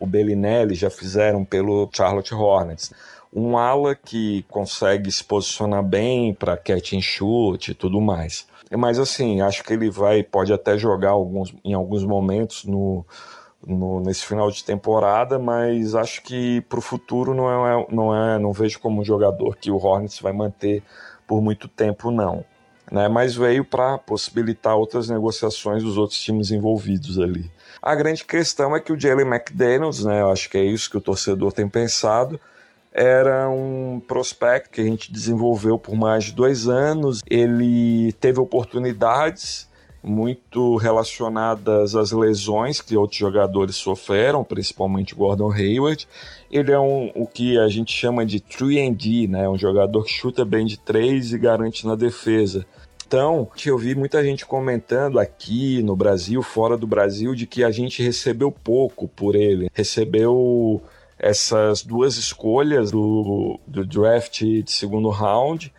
o 0.00 0.06
Bellinelli 0.06 0.74
já 0.74 0.90
fizeram 0.90 1.44
pelo 1.44 1.88
Charlotte 1.92 2.34
Hornets. 2.34 2.92
Um 3.32 3.56
ala 3.56 3.94
que 3.94 4.44
consegue 4.48 5.10
se 5.12 5.22
posicionar 5.22 5.84
bem 5.84 6.34
para 6.34 6.56
catch 6.56 6.94
and 6.94 7.00
shoot 7.00 7.70
e 7.70 7.74
tudo 7.74 8.00
mais. 8.00 8.48
Mas 8.76 8.98
assim, 8.98 9.40
acho 9.40 9.62
que 9.62 9.72
ele 9.72 9.88
vai, 9.88 10.24
pode 10.24 10.52
até 10.52 10.76
jogar 10.76 11.10
alguns, 11.10 11.54
em 11.64 11.72
alguns 11.72 12.04
momentos 12.04 12.64
no, 12.64 13.06
no, 13.64 14.00
nesse 14.00 14.24
final 14.24 14.50
de 14.50 14.64
temporada, 14.64 15.38
mas 15.38 15.94
acho 15.94 16.22
que 16.22 16.60
para 16.62 16.80
o 16.80 16.82
futuro 16.82 17.32
não 17.32 17.68
é, 17.68 17.86
não 17.90 18.16
é, 18.16 18.38
não 18.40 18.52
vejo 18.52 18.80
como 18.80 19.00
um 19.00 19.04
jogador 19.04 19.56
que 19.56 19.70
o 19.70 19.76
Hornets 19.76 20.18
vai 20.18 20.32
manter 20.32 20.82
por 21.28 21.40
muito 21.40 21.68
tempo, 21.68 22.10
não 22.10 22.44
né, 22.90 23.08
mas 23.08 23.34
veio 23.34 23.64
para 23.64 23.98
possibilitar 23.98 24.76
outras 24.76 25.08
negociações 25.08 25.82
dos 25.82 25.96
outros 25.96 26.20
times 26.20 26.50
envolvidos 26.50 27.18
ali. 27.18 27.50
A 27.82 27.94
grande 27.94 28.24
questão 28.24 28.76
é 28.76 28.80
que 28.80 28.92
o 28.92 28.98
Jalen 28.98 29.26
McDaniels, 29.26 30.04
né, 30.04 30.20
eu 30.20 30.30
acho 30.30 30.50
que 30.50 30.58
é 30.58 30.64
isso 30.64 30.90
que 30.90 30.98
o 30.98 31.00
torcedor 31.00 31.52
tem 31.52 31.68
pensado, 31.68 32.38
era 32.92 33.48
um 33.48 34.00
prospecto 34.06 34.70
que 34.70 34.80
a 34.80 34.84
gente 34.84 35.12
desenvolveu 35.12 35.78
por 35.78 35.94
mais 35.94 36.24
de 36.24 36.32
dois 36.32 36.66
anos. 36.68 37.20
Ele 37.28 38.12
teve 38.14 38.40
oportunidades 38.40 39.69
muito 40.02 40.76
relacionadas 40.76 41.94
às 41.94 42.10
lesões 42.12 42.80
que 42.80 42.96
outros 42.96 43.18
jogadores 43.18 43.76
sofreram, 43.76 44.42
principalmente 44.42 45.14
Gordon 45.14 45.52
Hayward. 45.52 46.08
Ele 46.50 46.72
é 46.72 46.78
um, 46.78 47.12
o 47.14 47.26
que 47.26 47.58
a 47.58 47.68
gente 47.68 47.92
chama 47.92 48.24
de 48.24 48.40
3D, 48.40 49.28
né? 49.28 49.48
um 49.48 49.58
jogador 49.58 50.02
que 50.04 50.12
chuta 50.12 50.44
bem 50.44 50.64
de 50.64 50.78
três 50.78 51.32
e 51.32 51.38
garante 51.38 51.86
na 51.86 51.94
defesa. 51.94 52.66
Então, 53.06 53.48
eu 53.66 53.76
vi 53.76 53.94
muita 53.94 54.22
gente 54.22 54.46
comentando 54.46 55.18
aqui 55.18 55.82
no 55.82 55.96
Brasil, 55.96 56.42
fora 56.42 56.76
do 56.76 56.86
Brasil, 56.86 57.34
de 57.34 57.44
que 57.44 57.64
a 57.64 57.70
gente 57.70 58.02
recebeu 58.02 58.52
pouco 58.52 59.08
por 59.08 59.34
ele. 59.34 59.68
Recebeu 59.74 60.80
essas 61.18 61.82
duas 61.82 62.16
escolhas 62.16 62.90
do, 62.90 63.58
do 63.66 63.84
draft 63.84 64.42
de 64.42 64.70
segundo 64.70 65.10
round 65.10 65.72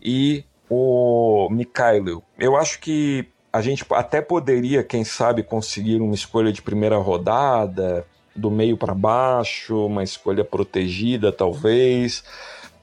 e 0.00 0.44
o 0.68 1.48
Mikhailo. 1.50 2.22
Eu 2.38 2.54
acho 2.54 2.78
que 2.80 3.26
a 3.54 3.60
gente 3.60 3.86
até 3.92 4.20
poderia, 4.20 4.82
quem 4.82 5.04
sabe, 5.04 5.44
conseguir 5.44 6.00
uma 6.00 6.12
escolha 6.12 6.52
de 6.52 6.60
primeira 6.60 6.96
rodada, 6.96 8.04
do 8.34 8.50
meio 8.50 8.76
para 8.76 8.92
baixo, 8.92 9.86
uma 9.86 10.02
escolha 10.02 10.44
protegida, 10.44 11.30
talvez. 11.30 12.24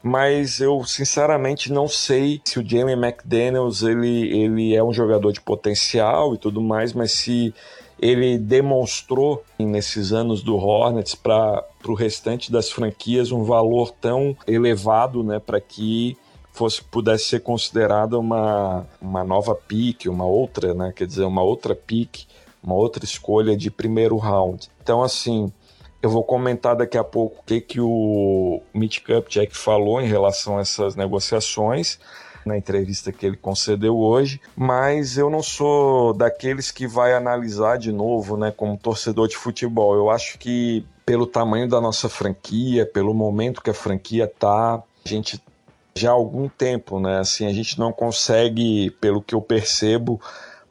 Mas 0.01 0.62
eu 0.62 0.82
sinceramente 0.86 1.74
não 1.74 1.90
sei 1.90 2.40
se 2.46 2.58
o 2.58 2.66
Jalen 2.66 2.96
McDaniels 2.96 3.84
ele, 3.84 4.32
ele 4.32 4.74
é 4.74 4.82
um 4.82 4.94
jogador 4.94 5.34
de 5.34 5.42
potencial 5.42 6.34
e 6.36 6.38
tudo 6.38 6.62
mais, 6.62 6.94
mas 6.94 7.12
se 7.12 7.54
ele 8.01 8.38
demonstrou 8.38 9.44
nesses 9.60 10.13
anos 10.13 10.42
do 10.42 10.56
Hornets 10.56 11.16
para 11.16 11.66
o 11.86 11.94
restante 11.94 12.50
das 12.50 12.72
franquias 12.72 13.30
um 13.34 13.44
valor 13.44 13.92
tão 13.92 14.38
elevado 14.48 15.22
né, 15.22 15.38
para 15.38 15.60
que 15.60 16.18
fosse 16.51 16.84
pudesse 16.84 17.25
ser 17.25 17.41
considerada 17.41 18.17
uma, 18.20 18.86
uma 19.01 19.24
nova 19.24 19.55
pick, 19.55 20.05
uma 20.08 20.25
outra, 20.25 20.74
né, 20.74 20.93
quer 20.96 21.08
dizer, 21.08 21.24
uma 21.24 21.41
outra 21.41 21.75
pick, 21.75 22.25
uma 22.63 22.75
outra 22.75 23.03
escolha 23.03 23.55
de 23.55 23.72
primeiro 23.72 24.17
round. 24.17 24.70
Então, 24.81 25.01
assim, 25.01 25.51
eu 26.01 26.10
vou 26.10 26.24
comentar 26.24 26.75
daqui 26.75 26.98
a 26.98 27.03
pouco 27.03 27.41
o 27.41 27.43
que, 27.43 27.62
que 27.62 27.79
o 27.79 28.62
Mitch 28.74 29.00
Kupchak 29.00 29.55
falou 29.55 30.01
em 30.01 30.08
relação 30.08 30.58
a 30.58 30.62
essas 30.62 30.96
negociações 30.96 32.00
na 32.46 32.58
entrevista 32.58 33.12
que 33.12 33.24
ele 33.24 33.38
concedeu 33.38 33.96
hoje, 33.98 34.41
mas 34.55 35.15
eu 35.17 35.29
não 35.29 35.43
sou 35.43 36.12
daqueles 36.12 36.72
que 36.72 36.88
vai 36.88 37.13
analisar 37.13 37.77
de 37.77 37.91
novo, 37.91 38.36
né, 38.36 38.51
como 38.51 38.77
torcedor 38.77 39.27
de 39.27 39.38
futebol. 39.38 39.96
Eu 39.96 40.10
acho 40.10 40.39
que 40.39 40.84
pelo 41.05 41.27
tamanho 41.27 41.67
da 41.67 41.79
nossa 41.79 42.10
franquia, 42.10 42.86
pelo 42.86 43.13
momento 43.13 43.62
que 43.62 43.70
a 43.70 43.74
franquia 43.74 44.27
tá, 44.27 44.75
a 44.75 45.08
gente 45.08 45.39
já 45.95 46.10
há 46.10 46.13
algum 46.13 46.48
tempo, 46.48 47.00
né, 47.00 47.19
assim, 47.19 47.45
a 47.45 47.53
gente 47.53 47.77
não 47.77 47.91
consegue, 47.91 48.91
pelo 49.01 49.21
que 49.21 49.36
eu 49.36 49.41
percebo, 49.41 50.21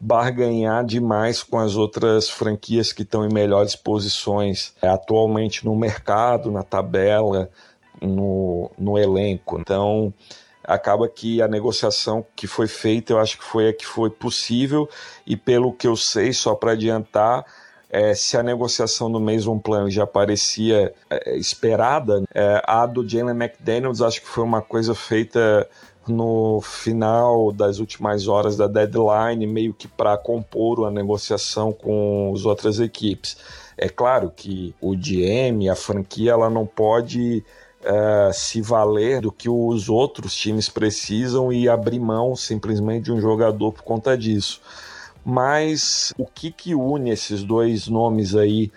barganhar 0.01 0.85
demais 0.85 1.43
com 1.43 1.59
as 1.59 1.77
outras 1.77 2.31
franquias 2.31 2.91
que 2.91 3.03
estão 3.03 3.25
em 3.25 3.33
melhores 3.33 3.77
posições 3.77 4.75
é, 4.81 4.89
atualmente 4.89 5.65
no 5.65 5.77
mercado, 5.77 6.51
na 6.51 6.63
tabela, 6.63 7.51
no, 8.01 8.71
no 8.79 8.99
elenco. 8.99 9.61
Então, 9.61 10.13
acaba 10.65 11.07
que 11.07 11.43
a 11.43 11.49
negociação 11.49 12.25
que 12.35 12.47
foi 12.47 12.67
feita, 12.67 13.13
eu 13.13 13.19
acho 13.19 13.37
que 13.37 13.45
foi 13.45 13.69
a 13.69 13.73
que 13.75 13.85
foi 13.85 14.09
possível, 14.09 14.89
e 15.27 15.37
pelo 15.37 15.73
que 15.73 15.87
eu 15.87 15.97
sei, 15.97 16.33
só 16.33 16.55
para 16.55 16.73
adiantar, 16.73 17.45
é, 17.91 18.15
se 18.15 18.37
a 18.37 18.43
negociação 18.43 19.11
do 19.11 19.19
Mason 19.19 19.59
Plan 19.59 19.91
já 19.91 20.07
parecia 20.07 20.95
é, 21.11 21.37
esperada, 21.37 22.23
é, 22.33 22.63
a 22.65 22.87
do 22.87 23.07
Jalen 23.07 23.35
McDaniels 23.37 24.01
acho 24.01 24.21
que 24.21 24.29
foi 24.29 24.45
uma 24.45 24.63
coisa 24.63 24.95
feita 24.95 25.69
no 26.07 26.61
final 26.61 27.53
das 27.53 27.79
últimas 27.79 28.29
horas 28.29 28.57
da 28.57 28.67
deadline, 28.67 29.47
meio 29.47 29.75
que 29.75 29.89
para 29.89 30.17
compor 30.17 30.87
a 30.87 30.91
negociação 30.91 31.73
com 31.73 32.33
as 32.35 32.45
outras 32.45 32.79
equipes. 32.81 33.37
É 33.77 33.89
claro 33.89 34.33
que 34.35 34.75
o 34.81 34.95
GM, 34.95 35.69
a 35.71 35.75
franquia, 35.75 36.33
ela 36.33 36.51
não 36.51 36.67
pode 36.67 37.45
uh, 37.81 38.33
se 38.33 38.61
valer 38.61 39.21
do 39.21 39.33
que 39.33 39.49
os 39.49 39.89
outros 39.89 40.35
times 40.35 40.69
precisam 40.69 41.53
e 41.53 41.69
abrir 41.69 41.99
mão 41.99 42.37
simplesmente 42.37 43.05
de 43.05 43.13
um 43.13 43.21
jogador 43.21 43.73
por 43.73 43.83
conta 43.83 44.17
disso. 44.17 44.61
Mas 45.25 46.13
o 46.17 46.25
que, 46.25 46.51
que 46.51 46.75
une 46.75 47.11
esses 47.11 47.43
dois 47.43 47.89
nomes 47.89 48.35
aí 48.35 48.71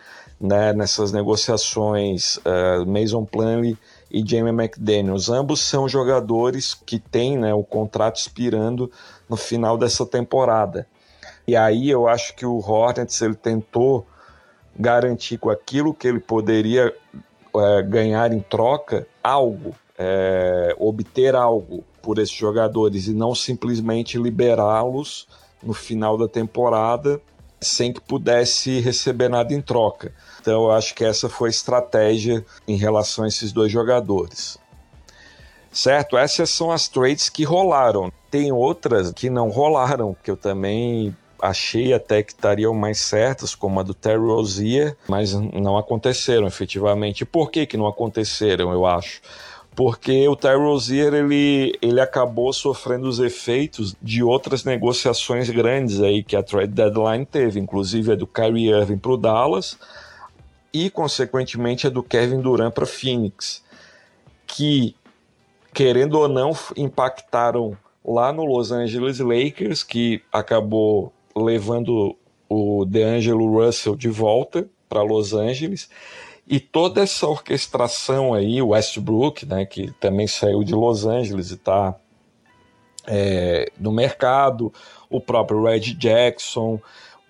né, 0.43 0.73
nessas 0.73 1.13
negociações, 1.13 2.35
uh, 2.37 2.85
Mason 2.85 3.23
Plumlee 3.23 3.77
e 4.11 4.21
Jamie 4.27 4.51
McDaniels. 4.51 5.29
Ambos 5.29 5.61
são 5.61 5.87
jogadores 5.87 6.73
que 6.73 6.99
têm 6.99 7.37
né, 7.37 7.53
o 7.53 7.63
contrato 7.63 8.17
expirando 8.17 8.91
no 9.29 9.37
final 9.37 9.77
dessa 9.77 10.05
temporada. 10.05 10.85
E 11.47 11.55
aí 11.55 11.89
eu 11.89 12.09
acho 12.09 12.35
que 12.35 12.45
o 12.45 12.57
Hornets 12.59 13.21
ele 13.21 13.35
tentou 13.35 14.05
garantir 14.77 15.37
com 15.37 15.49
aquilo 15.49 15.93
que 15.93 16.07
ele 16.07 16.19
poderia 16.19 16.93
é, 17.55 17.81
ganhar 17.83 18.33
em 18.33 18.41
troca 18.41 19.07
algo, 19.23 19.73
é, 19.97 20.75
obter 20.77 21.35
algo 21.35 21.85
por 22.01 22.19
esses 22.19 22.35
jogadores 22.35 23.07
e 23.07 23.13
não 23.13 23.33
simplesmente 23.33 24.17
liberá-los 24.17 25.25
no 25.63 25.73
final 25.73 26.17
da 26.17 26.27
temporada 26.27 27.21
sem 27.63 27.93
que 27.93 28.01
pudesse 28.01 28.79
receber 28.79 29.29
nada 29.29 29.53
em 29.53 29.61
troca. 29.61 30.13
Então 30.41 30.65
eu 30.65 30.71
acho 30.71 30.93
que 30.93 31.03
essa 31.03 31.29
foi 31.29 31.49
a 31.49 31.51
estratégia 31.51 32.45
em 32.67 32.75
relação 32.75 33.23
a 33.23 33.27
esses 33.27 33.51
dois 33.51 33.71
jogadores. 33.71 34.59
certo? 35.71 36.17
Essas 36.17 36.49
são 36.49 36.71
as 36.71 36.87
trades 36.87 37.29
que 37.29 37.43
rolaram. 37.43 38.11
Tem 38.29 38.51
outras 38.51 39.11
que 39.11 39.29
não 39.29 39.49
rolaram, 39.49 40.15
que 40.21 40.29
eu 40.29 40.37
também 40.37 41.15
achei 41.41 41.93
até 41.93 42.23
que 42.23 42.31
estariam 42.31 42.73
mais 42.73 42.99
certas, 42.99 43.53
como 43.53 43.79
a 43.79 43.83
do 43.83 43.93
Terry 43.93 44.17
Rozier, 44.17 44.95
mas 45.07 45.33
não 45.33 45.77
aconteceram 45.77 46.47
efetivamente. 46.47 47.25
Por 47.25 47.51
que, 47.51 47.65
que 47.65 47.75
não 47.75 47.87
aconteceram, 47.87 48.71
eu 48.71 48.85
acho? 48.85 49.21
Porque 49.75 50.27
o 50.27 50.35
Terry 50.35 50.57
Rozier 50.57 51.13
ele, 51.13 51.77
ele 51.81 51.99
acabou 51.99 52.53
sofrendo 52.53 53.07
os 53.07 53.19
efeitos 53.19 53.95
de 54.01 54.21
outras 54.21 54.63
negociações 54.63 55.49
grandes 55.49 55.99
aí 55.99 56.23
que 56.23 56.35
a 56.35 56.43
trade 56.43 56.73
deadline 56.73 57.25
teve, 57.25 57.59
inclusive 57.59 58.11
a 58.11 58.15
do 58.15 58.27
Kyrie 58.27 58.69
Irving 58.69 58.99
para 58.99 59.11
o 59.11 59.17
Dallas 59.17 59.77
e, 60.73 60.89
consequentemente, 60.89 61.85
a 61.85 61.89
do 61.89 62.01
Kevin 62.01 62.41
Durant 62.41 62.73
para 62.73 62.85
Phoenix, 62.85 63.63
que, 64.47 64.95
querendo 65.71 66.19
ou 66.19 66.27
não, 66.27 66.51
impactaram 66.75 67.77
lá 68.03 68.33
no 68.33 68.43
Los 68.43 68.71
Angeles 68.71 69.19
Lakers, 69.19 69.83
que 69.83 70.21
acabou 70.31 71.13
levando 71.35 72.15
o 72.49 72.85
DeAngelo 72.85 73.47
Russell 73.47 73.95
de 73.95 74.09
volta 74.09 74.67
para 74.89 75.03
Los 75.03 75.33
Angeles. 75.33 75.89
E 76.47 76.59
toda 76.59 77.01
essa 77.01 77.27
orquestração 77.27 78.33
aí, 78.33 78.61
Westbrook, 78.61 79.45
né, 79.45 79.65
que 79.65 79.91
também 79.93 80.27
saiu 80.27 80.63
de 80.63 80.73
Los 80.73 81.05
Angeles 81.05 81.51
e 81.51 81.53
está 81.53 81.95
é, 83.07 83.71
no 83.79 83.91
mercado, 83.91 84.73
o 85.09 85.21
próprio 85.21 85.63
Red 85.63 85.93
Jackson, 85.93 86.79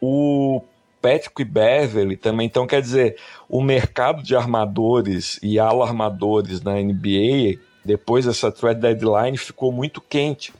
o 0.01 0.61
Patrick 1.01 1.43
Beverly 1.43 2.17
também. 2.17 2.47
Então, 2.47 2.65
quer 2.65 2.81
dizer, 2.81 3.17
o 3.47 3.61
mercado 3.61 4.23
de 4.23 4.35
armadores 4.35 5.39
e 5.43 5.59
alarmadores 5.59 6.61
na 6.61 6.73
NBA, 6.75 7.59
depois 7.85 8.25
dessa 8.25 8.51
trade 8.51 8.79
deadline, 8.79 9.37
ficou 9.37 9.71
muito 9.71 10.01
quente. 10.01 10.53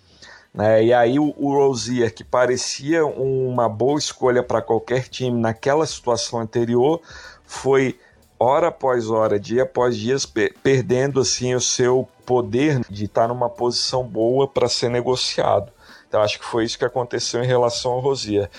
Né? 0.54 0.86
E 0.86 0.94
aí 0.94 1.18
o, 1.18 1.34
o 1.38 1.54
Rozier, 1.54 2.14
que 2.14 2.24
parecia 2.24 3.04
uma 3.06 3.68
boa 3.68 3.98
escolha 3.98 4.44
para 4.44 4.62
qualquer 4.62 5.08
time 5.08 5.40
naquela 5.40 5.86
situação 5.86 6.40
anterior, 6.40 7.02
foi 7.44 7.98
hora 8.44 8.68
após 8.68 9.10
hora, 9.10 9.40
dia 9.40 9.64
após 9.64 9.96
dia, 9.96 10.18
perdendo 10.62 11.22
assim 11.22 11.56
o 11.56 11.62
seu 11.62 12.08
poder 12.26 12.82
de 12.90 13.06
estar 13.06 13.28
numa 13.28 13.50
posição 13.50 14.04
boa 14.04 14.48
para 14.48 14.68
ser 14.68 14.90
negociado. 14.90 15.72
Então 16.08 16.22
acho 16.22 16.40
que 16.40 16.46
foi 16.46 16.66
isso 16.66 16.78
que 16.78 16.86
aconteceu 16.86 17.44
em 17.44 17.48
relação 17.48 17.94
ao 17.94 18.00
Rozier. 18.00 18.50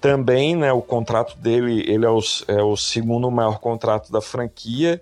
Também, 0.00 0.56
né, 0.56 0.72
o 0.72 0.80
contrato 0.80 1.36
dele, 1.36 1.84
ele 1.86 2.06
é 2.06 2.10
o, 2.10 2.20
é 2.46 2.62
o 2.62 2.76
segundo 2.76 3.30
maior 3.30 3.58
contrato 3.58 4.10
da 4.10 4.20
franquia 4.20 5.00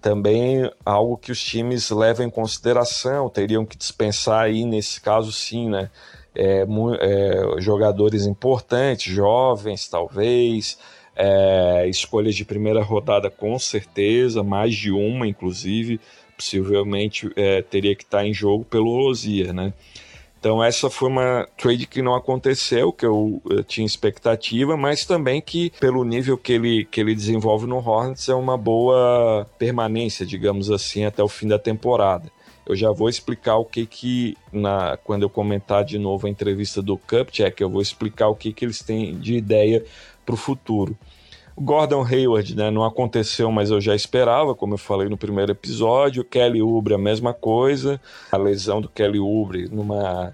também 0.00 0.70
algo 0.84 1.16
que 1.16 1.32
os 1.32 1.42
times 1.42 1.90
levam 1.90 2.26
em 2.26 2.30
consideração, 2.30 3.28
teriam 3.28 3.66
que 3.66 3.76
dispensar 3.76 4.44
aí, 4.44 4.64
nesse 4.64 5.00
caso 5.00 5.32
sim, 5.32 5.68
né? 5.68 5.90
É, 6.34 6.64
é, 7.00 7.60
jogadores 7.60 8.24
importantes, 8.24 9.12
jovens 9.12 9.88
talvez, 9.88 10.78
é, 11.18 11.88
escolhas 11.88 12.36
de 12.36 12.44
primeira 12.44 12.82
rodada 12.82 13.28
com 13.28 13.58
certeza, 13.58 14.42
mais 14.42 14.74
de 14.74 14.92
uma 14.92 15.26
inclusive, 15.26 16.00
possivelmente 16.36 17.28
é, 17.34 17.60
teria 17.60 17.96
que 17.96 18.04
estar 18.04 18.24
em 18.24 18.32
jogo 18.32 18.64
pelo 18.64 18.96
Rosier, 18.96 19.52
né? 19.52 19.72
Então 20.38 20.62
essa 20.62 20.88
foi 20.88 21.08
uma 21.08 21.48
trade 21.56 21.84
que 21.84 22.00
não 22.00 22.14
aconteceu, 22.14 22.92
que 22.92 23.04
eu, 23.04 23.42
eu, 23.50 23.64
tinha 23.64 23.84
expectativa, 23.84 24.76
mas 24.76 25.04
também 25.04 25.40
que 25.40 25.72
pelo 25.80 26.04
nível 26.04 26.38
que 26.38 26.52
ele, 26.52 26.84
que 26.84 27.00
ele 27.00 27.12
desenvolve 27.12 27.66
no 27.66 27.78
Hornets 27.78 28.28
é 28.28 28.34
uma 28.34 28.56
boa 28.56 29.44
permanência, 29.58 30.24
digamos 30.24 30.70
assim, 30.70 31.04
até 31.04 31.20
o 31.24 31.28
fim 31.28 31.48
da 31.48 31.58
temporada. 31.58 32.30
Eu 32.64 32.76
já 32.76 32.92
vou 32.92 33.08
explicar 33.08 33.56
o 33.56 33.64
que 33.64 33.84
que 33.84 34.36
na 34.52 34.96
quando 34.98 35.22
eu 35.22 35.30
comentar 35.30 35.84
de 35.84 35.98
novo 35.98 36.28
a 36.28 36.30
entrevista 36.30 36.80
do 36.80 36.96
Cupcheck, 36.96 37.60
eu 37.60 37.68
vou 37.68 37.82
explicar 37.82 38.28
o 38.28 38.36
que 38.36 38.52
que 38.52 38.64
eles 38.64 38.80
têm 38.80 39.18
de 39.18 39.34
ideia 39.34 39.84
para 40.24 40.34
o 40.34 40.38
futuro. 40.38 40.96
Gordon 41.60 42.04
Hayward 42.04 42.54
né, 42.54 42.70
não 42.70 42.84
aconteceu, 42.84 43.50
mas 43.50 43.70
eu 43.70 43.80
já 43.80 43.94
esperava, 43.94 44.54
como 44.54 44.74
eu 44.74 44.78
falei 44.78 45.08
no 45.08 45.16
primeiro 45.16 45.52
episódio. 45.52 46.24
Kelly 46.24 46.62
Oubre, 46.62 46.94
a 46.94 46.98
mesma 46.98 47.34
coisa. 47.34 48.00
A 48.30 48.36
lesão 48.36 48.80
do 48.80 48.88
Kelly 48.88 49.18
Oubre 49.18 49.68
numa 49.70 50.32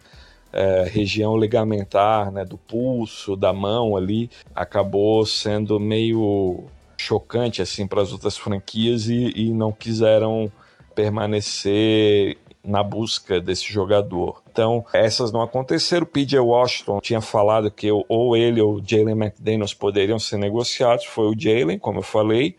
é, 0.53 0.89
região 0.89 1.37
ligamentar 1.37 2.31
né, 2.31 2.45
do 2.45 2.57
pulso, 2.57 3.35
da 3.35 3.53
mão 3.53 3.97
ali, 3.97 4.31
acabou 4.55 5.27
sendo 5.27 5.81
meio 5.81 6.65
chocante 6.97 7.61
assim 7.61 7.87
para 7.87 8.01
as 8.01 8.13
outras 8.13 8.37
franquias 8.37 9.09
e, 9.09 9.33
e 9.35 9.53
não 9.53 9.73
quiseram 9.73 10.51
permanecer 10.95 12.39
na 12.65 12.83
busca 12.83 13.41
desse 13.41 13.71
jogador. 13.71 14.43
Então, 14.51 14.85
essas 14.93 15.31
não 15.31 15.43
aconteceram. 15.43 16.07
PJ 16.07 16.41
Washington 16.41 16.99
tinha 17.01 17.21
falado 17.21 17.71
que 17.71 17.91
ou 18.09 18.37
ele 18.37 18.61
ou 18.61 18.83
Jalen 18.85 19.17
McDaniels 19.17 19.75
poderiam 19.75 20.19
ser 20.19 20.39
negociados. 20.39 21.05
Foi 21.05 21.27
o 21.27 21.39
Jalen, 21.39 21.79
como 21.79 21.99
eu 21.99 22.03
falei. 22.03 22.57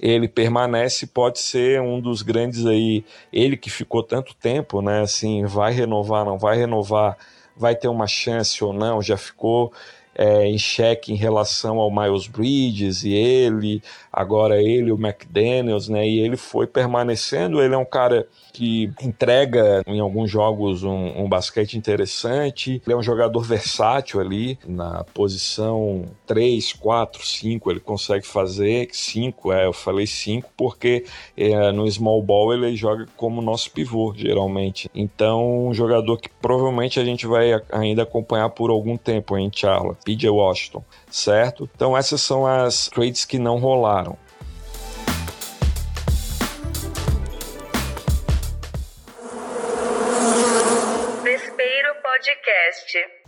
Ele 0.00 0.26
permanece, 0.26 1.06
pode 1.06 1.38
ser 1.38 1.80
um 1.80 2.00
dos 2.00 2.22
grandes 2.22 2.66
aí. 2.66 3.04
Ele 3.32 3.56
que 3.56 3.70
ficou 3.70 4.02
tanto 4.02 4.34
tempo, 4.34 4.80
né? 4.80 5.02
Assim, 5.02 5.44
vai 5.44 5.72
renovar, 5.72 6.24
não 6.24 6.38
vai 6.38 6.56
renovar, 6.56 7.16
vai 7.56 7.76
ter 7.76 7.88
uma 7.88 8.06
chance 8.06 8.64
ou 8.64 8.72
não, 8.72 9.00
já 9.00 9.16
ficou 9.16 9.72
é, 10.14 10.46
em 10.46 10.58
xeque 10.58 11.12
em 11.12 11.16
relação 11.16 11.78
ao 11.78 11.90
Miles 11.90 12.26
Bridges 12.26 13.04
e 13.04 13.12
ele, 13.12 13.82
agora 14.12 14.62
ele, 14.62 14.92
o 14.92 15.00
McDaniels, 15.00 15.88
né? 15.88 16.06
E 16.06 16.20
ele 16.20 16.36
foi 16.36 16.66
permanecendo. 16.66 17.62
Ele 17.62 17.74
é 17.74 17.78
um 17.78 17.84
cara 17.84 18.26
que 18.52 18.92
entrega 19.00 19.82
em 19.86 19.98
alguns 19.98 20.30
jogos 20.30 20.82
um, 20.82 21.22
um, 21.22 21.28
basquete 21.28 21.74
interessante. 21.74 22.82
Ele 22.84 22.94
é 22.94 22.96
um 22.96 23.02
jogador 23.02 23.40
versátil 23.40 24.20
ali, 24.20 24.58
na 24.66 25.04
posição 25.14 26.04
3, 26.26 26.74
4, 26.74 27.26
5, 27.26 27.70
ele 27.70 27.80
consegue 27.80 28.26
fazer 28.26 28.88
5, 28.92 29.52
é, 29.52 29.66
eu 29.66 29.72
falei 29.72 30.06
5 30.06 30.50
porque 30.56 31.04
é, 31.36 31.72
no 31.72 31.90
small 31.90 32.22
ball 32.22 32.52
ele 32.52 32.76
joga 32.76 33.06
como 33.16 33.40
nosso 33.40 33.70
pivô, 33.70 34.12
geralmente. 34.14 34.90
Então, 34.94 35.68
um 35.68 35.74
jogador 35.74 36.18
que 36.18 36.28
provavelmente 36.28 37.00
a 37.00 37.04
gente 37.04 37.26
vai 37.26 37.52
ainda 37.70 38.02
acompanhar 38.02 38.50
por 38.50 38.70
algum 38.70 38.96
tempo 38.96 39.36
em 39.38 39.50
Charlotte, 39.52 40.01
PJ 40.04 40.28
Washington, 40.28 40.84
certo? 41.10 41.68
Então, 41.74 41.96
essas 41.96 42.20
são 42.20 42.46
as 42.46 42.88
trades 42.88 43.24
que 43.24 43.38
não 43.38 43.58
rolaram. 43.58 44.18
Podcast. 52.22 53.21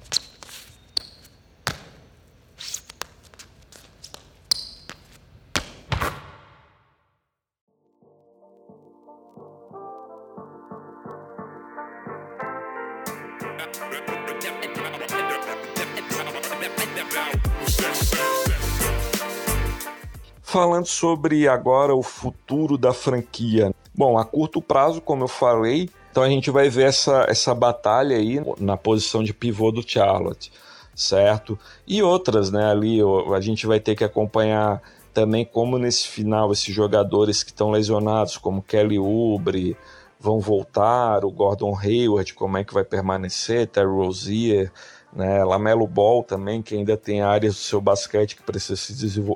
Falando 20.42 20.86
sobre 20.86 21.48
agora 21.48 21.94
o 21.94 22.02
futuro 22.02 22.78
da 22.78 22.92
franquia. 22.92 23.74
Bom, 23.92 24.16
a 24.16 24.24
curto 24.24 24.62
prazo, 24.62 25.00
como 25.00 25.24
eu 25.24 25.28
falei, 25.28 25.90
então 26.10 26.22
a 26.22 26.28
gente 26.28 26.48
vai 26.50 26.68
ver 26.68 26.86
essa, 26.86 27.26
essa 27.28 27.52
batalha 27.54 28.16
aí 28.16 28.40
na 28.60 28.76
posição 28.76 29.24
de 29.24 29.34
pivô 29.34 29.72
do 29.72 29.82
Charlotte, 29.84 30.52
certo? 30.94 31.58
E 31.86 32.00
outras, 32.02 32.52
né? 32.52 32.70
Ali 32.70 33.00
a 33.34 33.40
gente 33.40 33.66
vai 33.66 33.80
ter 33.80 33.96
que 33.96 34.04
acompanhar 34.04 34.80
também 35.12 35.44
como 35.44 35.78
nesse 35.78 36.06
final 36.06 36.52
esses 36.52 36.72
jogadores 36.72 37.42
que 37.42 37.50
estão 37.50 37.70
lesionados, 37.70 38.36
como 38.36 38.62
Kelly 38.62 38.98
Oubre, 38.98 39.76
vão 40.20 40.40
voltar, 40.40 41.24
o 41.24 41.30
Gordon 41.30 41.76
Hayward, 41.76 42.32
como 42.34 42.58
é 42.58 42.64
que 42.64 42.72
vai 42.72 42.84
permanecer, 42.84 43.66
Terry 43.66 43.86
Rozier, 43.86 44.72
né, 45.14 45.44
Lamelo 45.44 45.86
Ball 45.86 46.22
também, 46.22 46.60
que 46.60 46.74
ainda 46.74 46.96
tem 46.96 47.22
áreas 47.22 47.54
do 47.54 47.60
seu 47.60 47.80
basquete 47.80 48.36
que 48.36 48.42
precisa 48.42 48.76
se 48.76 48.94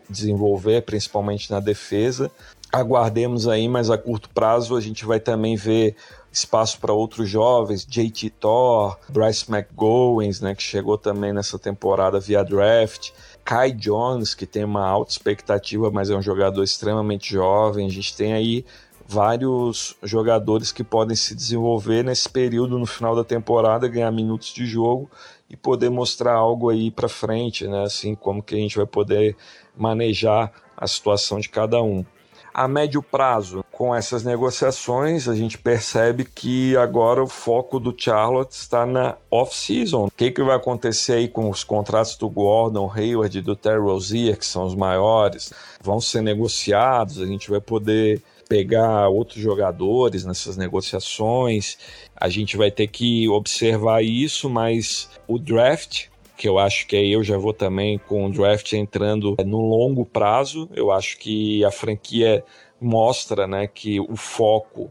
desenvolver, 0.08 0.82
principalmente 0.82 1.50
na 1.50 1.60
defesa. 1.60 2.30
Aguardemos 2.72 3.48
aí, 3.48 3.68
mas 3.68 3.88
a 3.88 3.96
curto 3.96 4.28
prazo 4.30 4.76
a 4.76 4.80
gente 4.80 5.04
vai 5.06 5.20
também 5.20 5.56
ver 5.56 5.94
espaço 6.30 6.78
para 6.78 6.92
outros 6.92 7.28
jovens, 7.28 7.86
JT 7.86 8.30
Thor, 8.38 8.98
Bryce 9.08 9.46
McGowens, 9.50 10.40
né, 10.40 10.54
que 10.54 10.62
chegou 10.62 10.98
também 10.98 11.32
nessa 11.32 11.58
temporada 11.58 12.20
via 12.20 12.42
draft, 12.42 13.10
Kai 13.44 13.72
Jones, 13.72 14.34
que 14.34 14.44
tem 14.44 14.64
uma 14.64 14.86
alta 14.86 15.12
expectativa, 15.12 15.90
mas 15.90 16.10
é 16.10 16.14
um 16.14 16.20
jogador 16.20 16.62
extremamente 16.62 17.32
jovem. 17.32 17.86
A 17.86 17.90
gente 17.90 18.14
tem 18.14 18.34
aí 18.34 18.66
vários 19.06 19.96
jogadores 20.02 20.70
que 20.70 20.84
podem 20.84 21.16
se 21.16 21.34
desenvolver 21.34 22.04
nesse 22.04 22.28
período 22.28 22.78
no 22.78 22.84
final 22.84 23.16
da 23.16 23.24
temporada, 23.24 23.88
ganhar 23.88 24.10
minutos 24.10 24.52
de 24.52 24.66
jogo 24.66 25.08
e 25.50 25.56
poder 25.56 25.90
mostrar 25.90 26.34
algo 26.34 26.68
aí 26.68 26.90
para 26.90 27.08
frente, 27.08 27.66
né? 27.66 27.82
Assim 27.82 28.14
como 28.14 28.42
que 28.42 28.54
a 28.54 28.58
gente 28.58 28.76
vai 28.76 28.86
poder 28.86 29.36
manejar 29.76 30.52
a 30.76 30.86
situação 30.86 31.40
de 31.40 31.48
cada 31.48 31.82
um. 31.82 32.04
A 32.52 32.66
médio 32.66 33.00
prazo, 33.00 33.64
com 33.70 33.94
essas 33.94 34.24
negociações, 34.24 35.28
a 35.28 35.34
gente 35.36 35.56
percebe 35.56 36.24
que 36.24 36.76
agora 36.76 37.22
o 37.22 37.28
foco 37.28 37.78
do 37.78 37.94
Charlotte 37.96 38.50
está 38.50 38.84
na 38.84 39.16
off-season. 39.30 40.06
O 40.06 40.10
que, 40.10 40.32
que 40.32 40.42
vai 40.42 40.56
acontecer 40.56 41.12
aí 41.12 41.28
com 41.28 41.48
os 41.48 41.62
contratos 41.62 42.16
do 42.16 42.28
Gordon 42.28 42.90
Hayward 42.92 43.38
e 43.38 43.42
do 43.42 43.54
Terry 43.54 43.78
Rozier, 43.78 44.36
que 44.36 44.44
são 44.44 44.64
os 44.64 44.74
maiores? 44.74 45.52
Vão 45.80 46.00
ser 46.00 46.20
negociados, 46.20 47.20
a 47.20 47.26
gente 47.26 47.48
vai 47.48 47.60
poder 47.60 48.20
pegar 48.48 49.08
outros 49.08 49.42
jogadores 49.42 50.24
nessas 50.24 50.56
negociações. 50.56 51.76
A 52.16 52.28
gente 52.28 52.56
vai 52.56 52.70
ter 52.70 52.86
que 52.86 53.28
observar 53.28 54.02
isso, 54.02 54.48
mas 54.48 55.10
o 55.26 55.38
draft 55.38 56.06
que 56.38 56.48
eu 56.48 56.56
acho 56.56 56.86
que 56.86 56.94
aí 56.94 57.12
eu 57.12 57.24
já 57.24 57.36
vou 57.36 57.52
também 57.52 57.98
com 57.98 58.24
o 58.24 58.30
draft 58.30 58.72
entrando 58.72 59.34
no 59.44 59.58
longo 59.58 60.06
prazo. 60.06 60.70
Eu 60.72 60.92
acho 60.92 61.18
que 61.18 61.64
a 61.64 61.70
franquia 61.70 62.44
mostra 62.80 63.44
né, 63.44 63.66
que 63.66 63.98
o 63.98 64.14
foco 64.14 64.90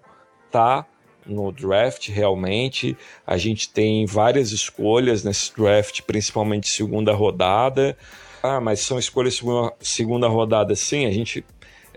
tá 0.52 0.86
no 1.26 1.52
draft 1.54 2.10
realmente. 2.10 2.98
A 3.26 3.38
gente 3.38 3.70
tem 3.70 4.06
várias 4.06 4.52
escolhas 4.52 5.24
nesse 5.24 5.56
draft, 5.56 6.02
principalmente 6.02 6.68
segunda 6.68 7.14
rodada. 7.14 7.98
Ah, 8.44 8.60
mas 8.60 8.82
são 8.82 9.00
escolhas 9.00 9.36
segunda, 9.36 9.74
segunda 9.80 10.28
rodada, 10.28 10.76
sim. 10.76 11.06
A 11.06 11.12
gente 11.12 11.46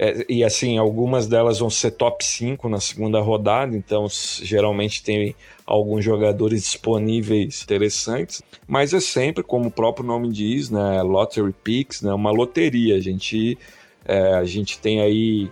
é, 0.03 0.25
e 0.31 0.43
assim, 0.43 0.79
algumas 0.79 1.27
delas 1.27 1.59
vão 1.59 1.69
ser 1.69 1.91
top 1.91 2.25
5 2.25 2.71
na 2.71 2.81
segunda 2.81 3.21
rodada, 3.21 3.77
então 3.77 4.07
geralmente 4.41 5.03
tem 5.03 5.37
alguns 5.67 6.03
jogadores 6.03 6.63
disponíveis 6.63 7.63
interessantes, 7.63 8.43
mas 8.67 8.95
é 8.95 9.01
sempre, 9.01 9.45
como 9.45 9.69
o 9.69 9.71
próprio 9.71 10.07
nome 10.07 10.31
diz, 10.33 10.71
né, 10.71 11.03
lottery 11.03 11.53
picks, 11.53 12.01
né, 12.01 12.15
uma 12.15 12.31
loteria. 12.31 12.97
A 12.97 13.01
gente, 13.01 13.59
é, 14.07 14.33
a 14.37 14.45
gente 14.47 14.79
tem 14.79 15.03
aí 15.03 15.51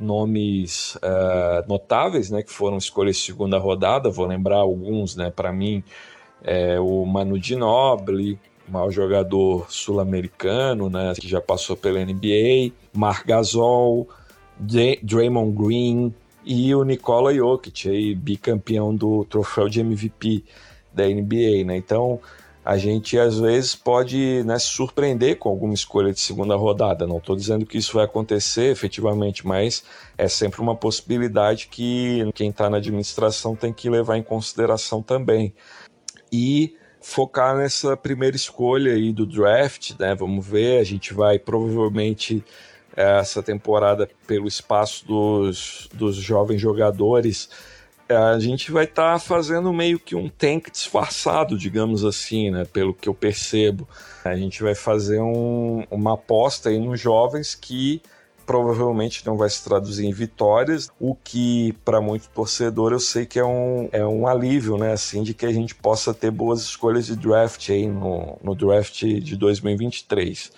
nomes 0.00 0.96
é, 1.02 1.64
notáveis, 1.68 2.30
né, 2.30 2.42
que 2.42 2.50
foram 2.50 2.78
escolhas 2.78 3.18
segunda 3.18 3.58
rodada. 3.58 4.08
Vou 4.08 4.24
lembrar 4.24 4.60
alguns, 4.60 5.14
né, 5.14 5.30
para 5.30 5.52
mim, 5.52 5.84
é, 6.42 6.80
o 6.80 7.04
Manu 7.04 7.36
Ginobili, 7.38 8.38
maior 8.68 8.90
jogador 8.90 9.66
sul-americano, 9.70 10.88
né, 10.88 11.12
que 11.18 11.28
já 11.28 11.40
passou 11.40 11.76
pela 11.76 12.04
NBA, 12.04 12.72
Marc 12.92 13.26
Gasol, 13.26 14.08
Draymond 15.02 15.52
Green 15.52 16.14
e 16.44 16.74
o 16.74 16.84
Nikola 16.84 17.34
Jokic, 17.34 17.88
aí, 17.88 18.14
bicampeão 18.14 18.94
do 18.94 19.24
troféu 19.24 19.68
de 19.68 19.80
MVP 19.80 20.44
da 20.92 21.06
NBA, 21.06 21.64
né? 21.64 21.76
Então, 21.76 22.20
a 22.64 22.78
gente 22.78 23.18
às 23.18 23.38
vezes 23.38 23.74
pode 23.74 24.42
né, 24.44 24.58
se 24.58 24.66
surpreender 24.66 25.38
com 25.38 25.50
alguma 25.50 25.74
escolha 25.74 26.12
de 26.12 26.20
segunda 26.20 26.56
rodada. 26.56 27.06
Não 27.06 27.18
estou 27.18 27.36
dizendo 27.36 27.66
que 27.66 27.76
isso 27.76 27.94
vai 27.94 28.04
acontecer 28.04 28.70
efetivamente, 28.70 29.46
mas 29.46 29.84
é 30.16 30.28
sempre 30.28 30.62
uma 30.62 30.74
possibilidade 30.74 31.68
que 31.70 32.30
quem 32.34 32.50
está 32.50 32.70
na 32.70 32.78
administração 32.78 33.54
tem 33.54 33.72
que 33.72 33.90
levar 33.90 34.16
em 34.16 34.22
consideração 34.22 35.02
também. 35.02 35.52
E 36.32 36.74
focar 37.04 37.54
nessa 37.54 37.94
primeira 37.98 38.34
escolha 38.34 38.94
aí 38.94 39.12
do 39.12 39.26
draft, 39.26 39.92
né? 39.98 40.14
Vamos 40.14 40.44
ver, 40.44 40.80
a 40.80 40.84
gente 40.84 41.12
vai 41.12 41.38
provavelmente 41.38 42.42
eh, 42.96 43.18
essa 43.20 43.42
temporada 43.42 44.08
pelo 44.26 44.48
espaço 44.48 45.06
dos, 45.06 45.86
dos 45.92 46.16
jovens 46.16 46.62
jogadores, 46.62 47.50
eh, 48.08 48.16
a 48.16 48.38
gente 48.38 48.72
vai 48.72 48.84
estar 48.84 49.12
tá 49.12 49.18
fazendo 49.18 49.70
meio 49.70 50.00
que 50.00 50.16
um 50.16 50.30
tank 50.30 50.70
disfarçado, 50.70 51.58
digamos 51.58 52.06
assim, 52.06 52.50
né? 52.50 52.64
Pelo 52.64 52.94
que 52.94 53.06
eu 53.06 53.14
percebo. 53.14 53.86
A 54.24 54.34
gente 54.34 54.62
vai 54.62 54.74
fazer 54.74 55.20
um, 55.20 55.84
uma 55.90 56.14
aposta 56.14 56.70
aí 56.70 56.78
nos 56.78 56.98
jovens 56.98 57.54
que 57.54 58.00
provavelmente 58.44 59.26
não 59.26 59.36
vai 59.36 59.48
se 59.48 59.64
traduzir 59.64 60.06
em 60.06 60.12
vitórias, 60.12 60.90
o 61.00 61.14
que 61.14 61.72
para 61.84 62.00
muito 62.00 62.28
torcedor 62.28 62.92
eu 62.92 63.00
sei 63.00 63.26
que 63.26 63.38
é 63.38 63.44
um, 63.44 63.88
é 63.92 64.04
um 64.04 64.26
alívio, 64.26 64.76
né, 64.76 64.92
assim, 64.92 65.22
de 65.22 65.34
que 65.34 65.46
a 65.46 65.52
gente 65.52 65.74
possa 65.74 66.12
ter 66.14 66.30
boas 66.30 66.62
escolhas 66.62 67.06
de 67.06 67.16
draft 67.16 67.68
aí 67.70 67.86
no, 67.86 68.38
no 68.42 68.54
draft 68.54 69.04
de 69.04 69.36
2023. 69.36 70.52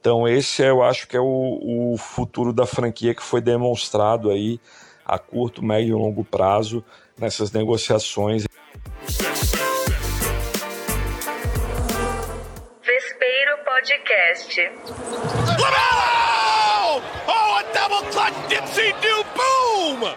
Então 0.00 0.26
esse 0.26 0.62
eu 0.62 0.82
acho 0.82 1.06
que 1.06 1.16
é 1.16 1.20
o, 1.20 1.92
o 1.92 1.96
futuro 1.96 2.52
da 2.52 2.66
franquia 2.66 3.14
que 3.14 3.22
foi 3.22 3.40
demonstrado 3.40 4.30
aí 4.30 4.60
a 5.04 5.18
curto, 5.18 5.64
médio 5.64 5.96
e 5.96 6.00
longo 6.00 6.24
prazo 6.24 6.84
nessas 7.18 7.52
negociações. 7.52 8.44
Vespeiro 12.82 13.58
Podcast. 13.64 14.70
Double 17.92 18.10
clutch 18.10 18.34
dipsy 18.48 18.92
do 19.02 19.24
boom! 19.36 20.16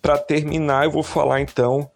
Para 0.00 0.18
terminar, 0.18 0.84
eu 0.84 0.90
vou 0.90 1.02
falar 1.02 1.42
então 1.42 1.90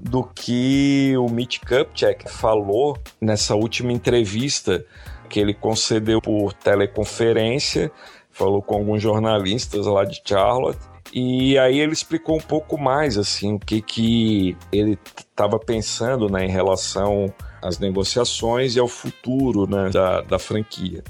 do 0.00 0.22
que 0.22 1.14
o 1.16 1.28
Mitch 1.28 1.58
Kupchak 1.58 2.30
falou 2.30 2.96
nessa 3.20 3.56
última 3.56 3.92
entrevista 3.92 4.86
que 5.28 5.40
ele 5.40 5.54
concedeu 5.54 6.20
por 6.20 6.52
teleconferência, 6.52 7.90
falou 8.30 8.62
com 8.62 8.76
alguns 8.76 9.02
jornalistas 9.02 9.86
lá 9.86 10.04
de 10.04 10.22
Charlotte 10.24 10.78
e 11.12 11.58
aí 11.58 11.80
ele 11.80 11.92
explicou 11.92 12.36
um 12.36 12.40
pouco 12.40 12.78
mais 12.78 13.16
assim 13.16 13.54
o 13.54 13.58
que 13.58 13.80
que 13.80 14.56
ele 14.72 14.98
estava 15.16 15.58
pensando 15.58 16.28
né, 16.28 16.44
em 16.44 16.50
relação 16.50 17.32
às 17.62 17.78
negociações 17.78 18.76
e 18.76 18.80
ao 18.80 18.88
futuro 18.88 19.66
né, 19.68 19.90
da, 19.90 20.20
da 20.22 20.38
franquia. 20.38 21.02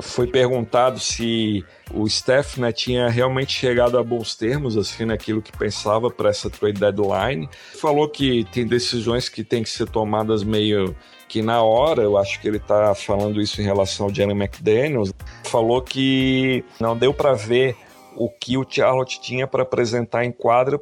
Foi 0.00 0.26
perguntado 0.26 0.98
se 0.98 1.64
o 1.92 2.08
Steph 2.08 2.56
né, 2.56 2.72
tinha 2.72 3.08
realmente 3.08 3.52
chegado 3.52 3.98
a 3.98 4.02
bons 4.02 4.34
termos 4.34 4.76
assim 4.76 5.04
naquilo 5.04 5.42
que 5.42 5.52
pensava 5.52 6.10
para 6.10 6.30
essa 6.30 6.48
trade 6.48 6.80
deadline. 6.80 7.48
Falou 7.78 8.08
que 8.08 8.44
tem 8.52 8.66
decisões 8.66 9.28
que 9.28 9.44
têm 9.44 9.62
que 9.62 9.70
ser 9.70 9.88
tomadas 9.88 10.42
meio 10.42 10.94
que 11.28 11.42
na 11.42 11.62
hora, 11.62 12.02
eu 12.02 12.16
acho 12.16 12.40
que 12.40 12.48
ele 12.48 12.56
está 12.56 12.92
falando 12.94 13.40
isso 13.40 13.60
em 13.60 13.64
relação 13.64 14.06
ao 14.06 14.14
Jalen 14.14 14.36
McDaniels. 14.36 15.12
Falou 15.44 15.80
que 15.80 16.64
não 16.80 16.96
deu 16.96 17.14
para 17.14 17.34
ver 17.34 17.76
o 18.16 18.28
que 18.28 18.56
o 18.56 18.66
Charlotte 18.68 19.20
tinha 19.20 19.46
para 19.46 19.62
apresentar 19.62 20.24
em 20.24 20.32
quadra, 20.32 20.80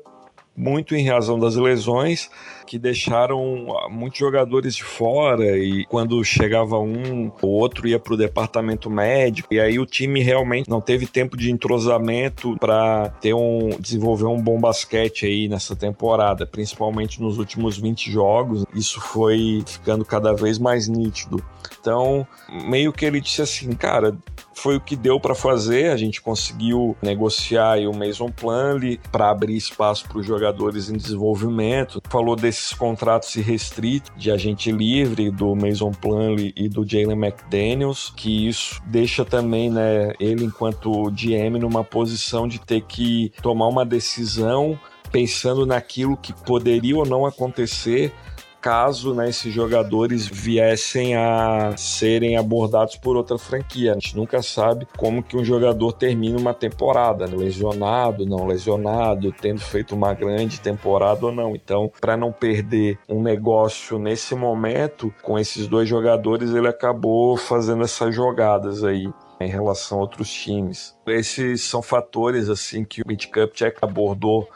muito 0.56 0.94
em 0.94 1.08
razão 1.08 1.38
das 1.38 1.54
lesões 1.54 2.30
que 2.68 2.78
deixaram 2.78 3.66
ah, 3.78 3.88
muitos 3.88 4.18
jogadores 4.18 4.76
de 4.76 4.84
fora 4.84 5.56
e 5.56 5.86
quando 5.86 6.22
chegava 6.22 6.78
um, 6.78 7.32
o 7.40 7.46
outro 7.46 7.88
ia 7.88 7.98
para 7.98 8.12
o 8.12 8.16
departamento 8.16 8.90
médico 8.90 9.48
e 9.50 9.58
aí 9.58 9.78
o 9.78 9.86
time 9.86 10.22
realmente 10.22 10.68
não 10.68 10.78
teve 10.78 11.06
tempo 11.06 11.34
de 11.34 11.50
entrosamento 11.50 12.58
para 12.58 13.08
ter 13.22 13.32
um 13.32 13.70
desenvolver 13.80 14.26
um 14.26 14.40
bom 14.40 14.60
basquete 14.60 15.24
aí 15.24 15.48
nessa 15.48 15.74
temporada, 15.74 16.46
principalmente 16.46 17.22
nos 17.22 17.38
últimos 17.38 17.78
20 17.78 18.12
jogos. 18.12 18.66
Isso 18.74 19.00
foi 19.00 19.62
ficando 19.66 20.04
cada 20.04 20.34
vez 20.34 20.58
mais 20.58 20.88
nítido. 20.88 21.42
Então, 21.80 22.26
meio 22.66 22.92
que 22.92 23.06
ele 23.06 23.20
disse 23.20 23.40
assim, 23.40 23.72
cara, 23.72 24.14
foi 24.58 24.76
o 24.76 24.80
que 24.80 24.96
deu 24.96 25.18
para 25.18 25.34
fazer. 25.34 25.90
A 25.90 25.96
gente 25.96 26.20
conseguiu 26.20 26.96
negociar 27.00 27.78
o 27.88 27.96
Mason 27.96 28.30
Plumlee 28.30 29.00
para 29.10 29.30
abrir 29.30 29.56
espaço 29.56 30.06
para 30.08 30.18
os 30.18 30.26
jogadores 30.26 30.90
em 30.90 30.96
desenvolvimento. 30.96 32.02
Falou 32.08 32.36
desses 32.58 32.74
contratos 32.74 33.36
irrestritos 33.36 34.10
de 34.16 34.30
agente 34.30 34.72
livre 34.72 35.30
do 35.30 35.54
Mason 35.54 35.92
Plumlee 35.92 36.52
e 36.56 36.68
do 36.68 36.86
Jalen 36.86 37.16
McDaniels, 37.16 38.12
que 38.16 38.48
isso 38.48 38.82
deixa 38.84 39.24
também, 39.24 39.70
né, 39.70 40.12
ele 40.18 40.44
enquanto 40.44 41.10
GM 41.12 41.58
numa 41.60 41.84
posição 41.84 42.48
de 42.48 42.58
ter 42.58 42.82
que 42.82 43.32
tomar 43.40 43.68
uma 43.68 43.86
decisão 43.86 44.78
pensando 45.12 45.64
naquilo 45.64 46.16
que 46.16 46.32
poderia 46.32 46.96
ou 46.96 47.06
não 47.06 47.24
acontecer 47.24 48.12
caso 48.60 49.14
né, 49.14 49.28
esses 49.28 49.52
jogadores 49.52 50.26
viessem 50.26 51.16
a 51.16 51.74
serem 51.76 52.36
abordados 52.36 52.96
por 52.96 53.16
outra 53.16 53.38
franquia. 53.38 53.92
A 53.92 53.94
gente 53.94 54.16
nunca 54.16 54.42
sabe 54.42 54.86
como 54.96 55.22
que 55.22 55.36
um 55.36 55.44
jogador 55.44 55.92
termina 55.92 56.38
uma 56.38 56.54
temporada, 56.54 57.26
né? 57.26 57.36
lesionado, 57.36 58.26
não 58.26 58.46
lesionado, 58.46 59.32
tendo 59.32 59.60
feito 59.60 59.94
uma 59.94 60.12
grande 60.14 60.60
temporada 60.60 61.26
ou 61.26 61.32
não. 61.32 61.54
Então, 61.54 61.90
para 62.00 62.16
não 62.16 62.32
perder 62.32 62.98
um 63.08 63.22
negócio 63.22 63.98
nesse 63.98 64.34
momento, 64.34 65.12
com 65.22 65.38
esses 65.38 65.66
dois 65.66 65.88
jogadores, 65.88 66.50
ele 66.50 66.68
acabou 66.68 67.36
fazendo 67.36 67.84
essas 67.84 68.14
jogadas 68.14 68.84
aí 68.84 69.08
em 69.40 69.48
relação 69.48 69.98
a 69.98 70.00
outros 70.02 70.30
times. 70.30 70.96
Esses 71.06 71.62
são 71.62 71.80
fatores 71.80 72.48
assim 72.48 72.84
que 72.84 73.02
o 73.02 73.04
Beat 73.06 73.26
Cup 73.26 73.52
abordou 73.80 74.48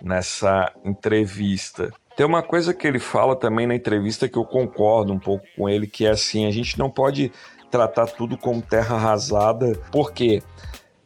nessa 0.00 0.72
entrevista. 0.84 1.92
Tem 2.18 2.26
uma 2.26 2.42
coisa 2.42 2.74
que 2.74 2.84
ele 2.84 2.98
fala 2.98 3.36
também 3.36 3.64
na 3.64 3.76
entrevista 3.76 4.28
que 4.28 4.36
eu 4.36 4.44
concordo 4.44 5.12
um 5.12 5.20
pouco 5.20 5.46
com 5.56 5.68
ele, 5.68 5.86
que 5.86 6.04
é 6.04 6.10
assim, 6.10 6.46
a 6.46 6.50
gente 6.50 6.76
não 6.76 6.90
pode 6.90 7.30
tratar 7.70 8.06
tudo 8.06 8.36
como 8.36 8.60
terra 8.60 8.96
arrasada, 8.96 9.80
porque 9.92 10.42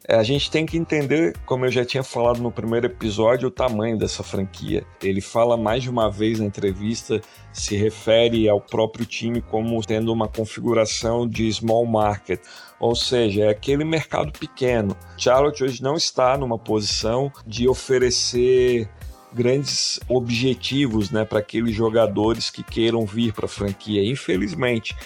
É, 0.09 0.17
a 0.17 0.23
gente 0.25 0.51
tem 0.51 0.67
que 0.67 0.77
entender, 0.77 1.33
como 1.47 1.65
eu 1.65 1.71
já 1.71 1.85
tinha 1.85 2.03
falado 2.03 2.43
no 2.43 2.51
primeiro 2.51 2.87
episódio, 2.87 3.47
o 3.47 3.53
tamanho 3.53 3.97
dessa 3.97 4.25
franquia. 4.25 4.85
Ele 5.01 5.21
fala 5.21 5.57
mais 5.57 5.85
de 5.85 5.89
uma 5.89 6.11
vez 6.11 6.41
na 6.41 6.47
entrevista, 6.47 7.21
se 7.53 7.77
refere 7.77 8.49
ao 8.49 8.61
próprio 8.61 9.07
time 9.07 9.41
como 9.41 9.81
tendo 9.87 10.13
uma 10.13 10.27
configuração 10.27 11.29
de 11.29 11.49
small 11.53 11.87
market, 11.87 12.41
ou 12.81 12.97
seja, 12.97 13.45
é 13.45 13.49
aquele 13.51 13.85
mercado 13.85 14.33
pequeno. 14.37 14.97
Charlotte 15.17 15.63
hoje 15.63 15.81
não 15.81 15.95
está 15.95 16.37
numa 16.37 16.59
posição 16.59 17.31
de 17.47 17.69
oferecer 17.69 18.89
grandes 19.35 19.99
objetivos 20.09 21.11
né, 21.11 21.25
para 21.25 21.39
aqueles 21.39 21.75
jogadores 21.75 22.51
que 22.51 22.63
queiram 22.63 23.05
vir 23.05 23.33
para 23.33 23.47
a 23.47 23.49
franquia, 23.49 24.05
infelizmente. 24.05 24.97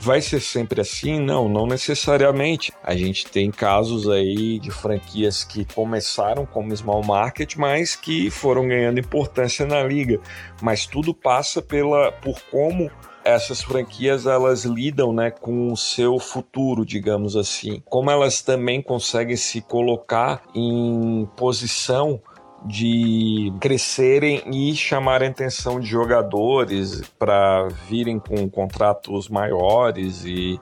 Vai 0.00 0.20
ser 0.20 0.40
sempre 0.40 0.82
assim? 0.82 1.18
Não, 1.18 1.48
não 1.48 1.66
necessariamente. 1.66 2.70
A 2.82 2.94
gente 2.94 3.24
tem 3.26 3.50
casos 3.50 4.06
aí 4.06 4.58
de 4.58 4.70
franquias 4.70 5.44
que 5.44 5.64
começaram 5.64 6.44
como 6.44 6.76
small 6.76 7.02
market, 7.02 7.56
mas 7.56 7.96
que 7.96 8.30
foram 8.30 8.68
ganhando 8.68 9.00
importância 9.00 9.64
na 9.64 9.82
liga. 9.82 10.20
Mas 10.60 10.84
tudo 10.84 11.14
passa 11.14 11.62
pela 11.62 12.12
por 12.12 12.38
como 12.50 12.90
essas 13.24 13.62
franquias 13.62 14.26
elas 14.26 14.66
lidam 14.66 15.10
né, 15.10 15.30
com 15.30 15.72
o 15.72 15.76
seu 15.76 16.18
futuro, 16.18 16.84
digamos 16.84 17.34
assim. 17.34 17.82
Como 17.86 18.10
elas 18.10 18.42
também 18.42 18.82
conseguem 18.82 19.36
se 19.36 19.62
colocar 19.62 20.42
em 20.54 21.26
posição 21.34 22.20
de 22.64 23.52
crescerem 23.60 24.42
e 24.52 24.74
chamarem 24.74 25.28
a 25.28 25.30
atenção 25.30 25.78
de 25.78 25.86
jogadores 25.86 27.02
para 27.18 27.68
virem 27.88 28.18
com 28.18 28.48
contratos 28.48 29.28
maiores 29.28 30.24
e, 30.24 30.58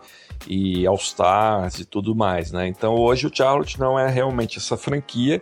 e 0.49 0.87
All-Stars 0.87 1.79
e 1.79 1.85
tudo 1.85 2.15
mais, 2.15 2.51
né? 2.51 2.67
Então 2.67 2.95
hoje 2.95 3.27
o 3.27 3.31
Charlotte 3.33 3.79
não 3.79 3.99
é 3.99 4.11
realmente 4.11 4.59
essa 4.59 4.77
franquia, 4.77 5.41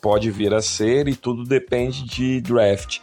pode 0.00 0.30
vir 0.30 0.54
a 0.54 0.62
ser 0.62 1.08
e 1.08 1.16
tudo 1.16 1.44
depende 1.44 2.04
de 2.04 2.40
draft. 2.40 3.00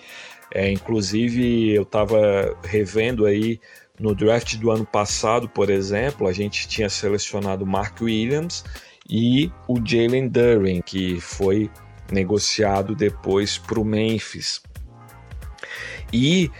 É, 0.53 0.71
inclusive 0.71 1.73
eu 1.73 1.83
estava 1.83 2.55
revendo 2.63 3.25
aí 3.25 3.59
no 3.99 4.15
draft 4.15 4.55
do 4.57 4.71
ano 4.71 4.85
passado, 4.85 5.49
por 5.49 5.69
exemplo, 5.69 6.27
a 6.27 6.31
gente 6.31 6.67
tinha 6.67 6.89
selecionado 6.89 7.65
Mark 7.65 8.01
Williams 8.01 8.63
e 9.09 9.51
o 9.67 9.75
Jalen 9.83 10.29
Duren, 10.29 10.81
que 10.81 11.19
foi 11.19 11.69
negociado 12.11 12.95
depois 12.95 13.57
para 13.57 13.79
o 13.79 13.85
Memphis. 13.85 14.61
E 16.11 16.51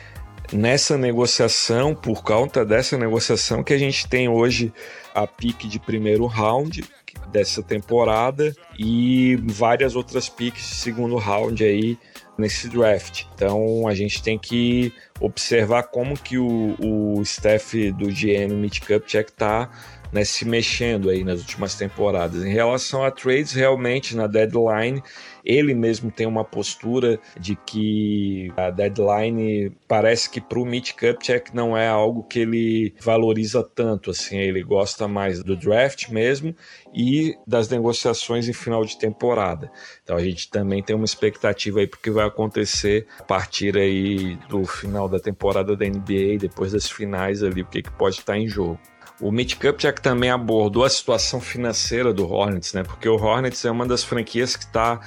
nessa 0.51 0.97
negociação, 0.97 1.93
por 1.93 2.23
conta 2.23 2.65
dessa 2.65 2.97
negociação, 2.97 3.63
que 3.63 3.73
a 3.73 3.77
gente 3.77 4.07
tem 4.07 4.27
hoje 4.27 4.73
a 5.13 5.27
pique 5.27 5.67
de 5.67 5.79
primeiro 5.79 6.25
round 6.25 6.83
dessa 7.31 7.61
temporada 7.63 8.55
e 8.77 9.35
várias 9.45 9.95
outras 9.95 10.29
piques 10.29 10.69
de 10.69 10.75
segundo 10.75 11.15
round 11.17 11.63
aí 11.63 11.97
nesse 12.37 12.67
draft. 12.67 13.25
Então 13.35 13.87
a 13.87 13.93
gente 13.93 14.21
tem 14.21 14.37
que 14.37 14.93
observar 15.19 15.83
como 15.83 16.17
que 16.17 16.37
o, 16.37 16.75
o 16.79 17.21
staff 17.21 17.91
do 17.91 18.07
GM 18.07 18.53
Mitch 18.55 18.79
Kupchak 18.79 19.31
está 19.31 19.69
né, 20.11 20.23
se 20.23 20.45
mexendo 20.45 21.09
aí 21.09 21.23
nas 21.23 21.39
últimas 21.39 21.75
temporadas. 21.75 22.43
Em 22.43 22.51
relação 22.51 23.03
a 23.03 23.09
trades, 23.09 23.51
realmente 23.51 24.15
na 24.15 24.27
deadline 24.27 25.01
ele 25.43 25.73
mesmo 25.73 26.11
tem 26.11 26.25
uma 26.25 26.43
postura 26.43 27.19
de 27.39 27.55
que 27.55 28.51
a 28.55 28.69
deadline 28.69 29.71
parece 29.87 30.29
que 30.29 30.39
para 30.39 30.59
o 30.59 30.65
Mitch 30.65 30.93
Kupchak 30.93 31.53
não 31.53 31.77
é 31.77 31.87
algo 31.87 32.23
que 32.23 32.39
ele 32.39 32.93
valoriza 33.01 33.63
tanto, 33.63 34.11
assim, 34.11 34.37
ele 34.37 34.63
gosta 34.63 35.07
mais 35.07 35.43
do 35.43 35.55
draft 35.55 36.09
mesmo 36.09 36.55
e 36.93 37.35
das 37.45 37.69
negociações 37.69 38.47
em 38.47 38.53
final 38.53 38.85
de 38.85 38.97
temporada. 38.97 39.71
Então 40.03 40.15
a 40.15 40.23
gente 40.23 40.49
também 40.49 40.81
tem 40.81 40.95
uma 40.95 41.05
expectativa 41.05 41.79
aí 41.79 41.87
porque 41.87 42.09
vai 42.09 42.25
acontecer 42.25 43.07
a 43.19 43.23
partir 43.23 43.77
aí 43.77 44.37
do 44.47 44.63
final 44.65 45.09
da 45.09 45.19
temporada 45.19 45.75
da 45.75 45.85
NBA, 45.85 46.37
depois 46.39 46.71
das 46.71 46.89
finais 46.89 47.43
ali, 47.43 47.61
o 47.61 47.65
que, 47.65 47.81
que 47.81 47.91
pode 47.91 48.17
estar 48.17 48.37
em 48.37 48.47
jogo. 48.47 48.79
O 49.21 49.31
Mitch 49.31 49.55
Kupchak 49.55 50.01
também 50.01 50.29
abordou 50.29 50.83
a 50.83 50.89
situação 50.89 51.39
financeira 51.39 52.13
do 52.13 52.29
Hornets, 52.29 52.73
né? 52.73 52.83
Porque 52.83 53.07
o 53.07 53.15
Hornets 53.15 53.63
é 53.63 53.71
uma 53.71 53.85
das 53.85 54.03
franquias 54.03 54.55
que 54.55 54.65
está 54.65 54.99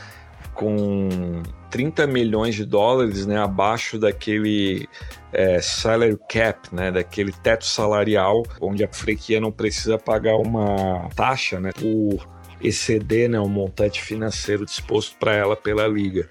com 0.56 1.42
30 1.70 2.06
milhões 2.06 2.54
de 2.54 2.64
dólares 2.64 3.26
né, 3.26 3.38
abaixo 3.38 3.98
daquele 3.98 4.88
é, 5.32 5.60
salary 5.60 6.18
cap, 6.28 6.74
né, 6.74 6.90
daquele 6.90 7.32
teto 7.32 7.66
salarial, 7.66 8.42
onde 8.60 8.82
a 8.82 8.88
franquia 8.92 9.40
não 9.40 9.52
precisa 9.52 9.98
pagar 9.98 10.36
uma 10.36 11.08
taxa 11.14 11.60
né, 11.60 11.70
por 11.72 12.26
exceder 12.60 13.28
né, 13.28 13.38
o 13.38 13.48
montante 13.48 14.02
financeiro 14.02 14.64
disposto 14.64 15.16
para 15.18 15.34
ela 15.34 15.54
pela 15.54 15.86
liga. 15.86 16.28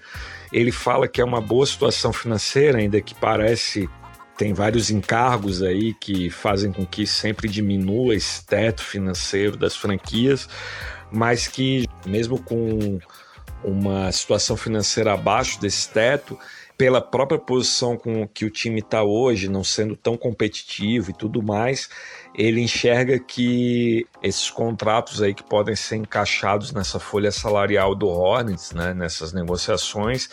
Ele 0.52 0.72
fala 0.72 1.06
que 1.08 1.20
é 1.20 1.24
uma 1.24 1.40
boa 1.40 1.66
situação 1.66 2.12
financeira, 2.12 2.78
ainda 2.78 3.00
que 3.00 3.14
parece 3.14 3.88
tem 4.36 4.52
vários 4.52 4.90
encargos 4.90 5.62
aí 5.62 5.94
que 5.94 6.28
fazem 6.28 6.70
com 6.70 6.84
que 6.84 7.06
sempre 7.06 7.48
diminua 7.48 8.14
esse 8.14 8.44
teto 8.44 8.82
financeiro 8.82 9.56
das 9.56 9.74
franquias, 9.74 10.46
mas 11.10 11.46
que 11.46 11.86
mesmo 12.04 12.42
com 12.42 12.98
uma 13.64 14.10
situação 14.12 14.56
financeira 14.56 15.12
abaixo 15.12 15.60
desse 15.60 15.88
teto, 15.88 16.38
pela 16.76 17.00
própria 17.00 17.38
posição 17.38 17.96
com 17.96 18.28
que 18.28 18.44
o 18.44 18.50
time 18.50 18.80
está 18.80 19.02
hoje, 19.02 19.48
não 19.48 19.64
sendo 19.64 19.96
tão 19.96 20.16
competitivo 20.16 21.10
e 21.10 21.14
tudo 21.14 21.42
mais, 21.42 21.88
ele 22.34 22.60
enxerga 22.60 23.18
que 23.18 24.06
esses 24.22 24.50
contratos 24.50 25.22
aí 25.22 25.32
que 25.32 25.42
podem 25.42 25.74
ser 25.74 25.96
encaixados 25.96 26.72
nessa 26.72 26.98
folha 26.98 27.32
salarial 27.32 27.94
do 27.94 28.06
Hornets, 28.08 28.72
né, 28.72 28.92
nessas 28.92 29.32
negociações, 29.32 30.28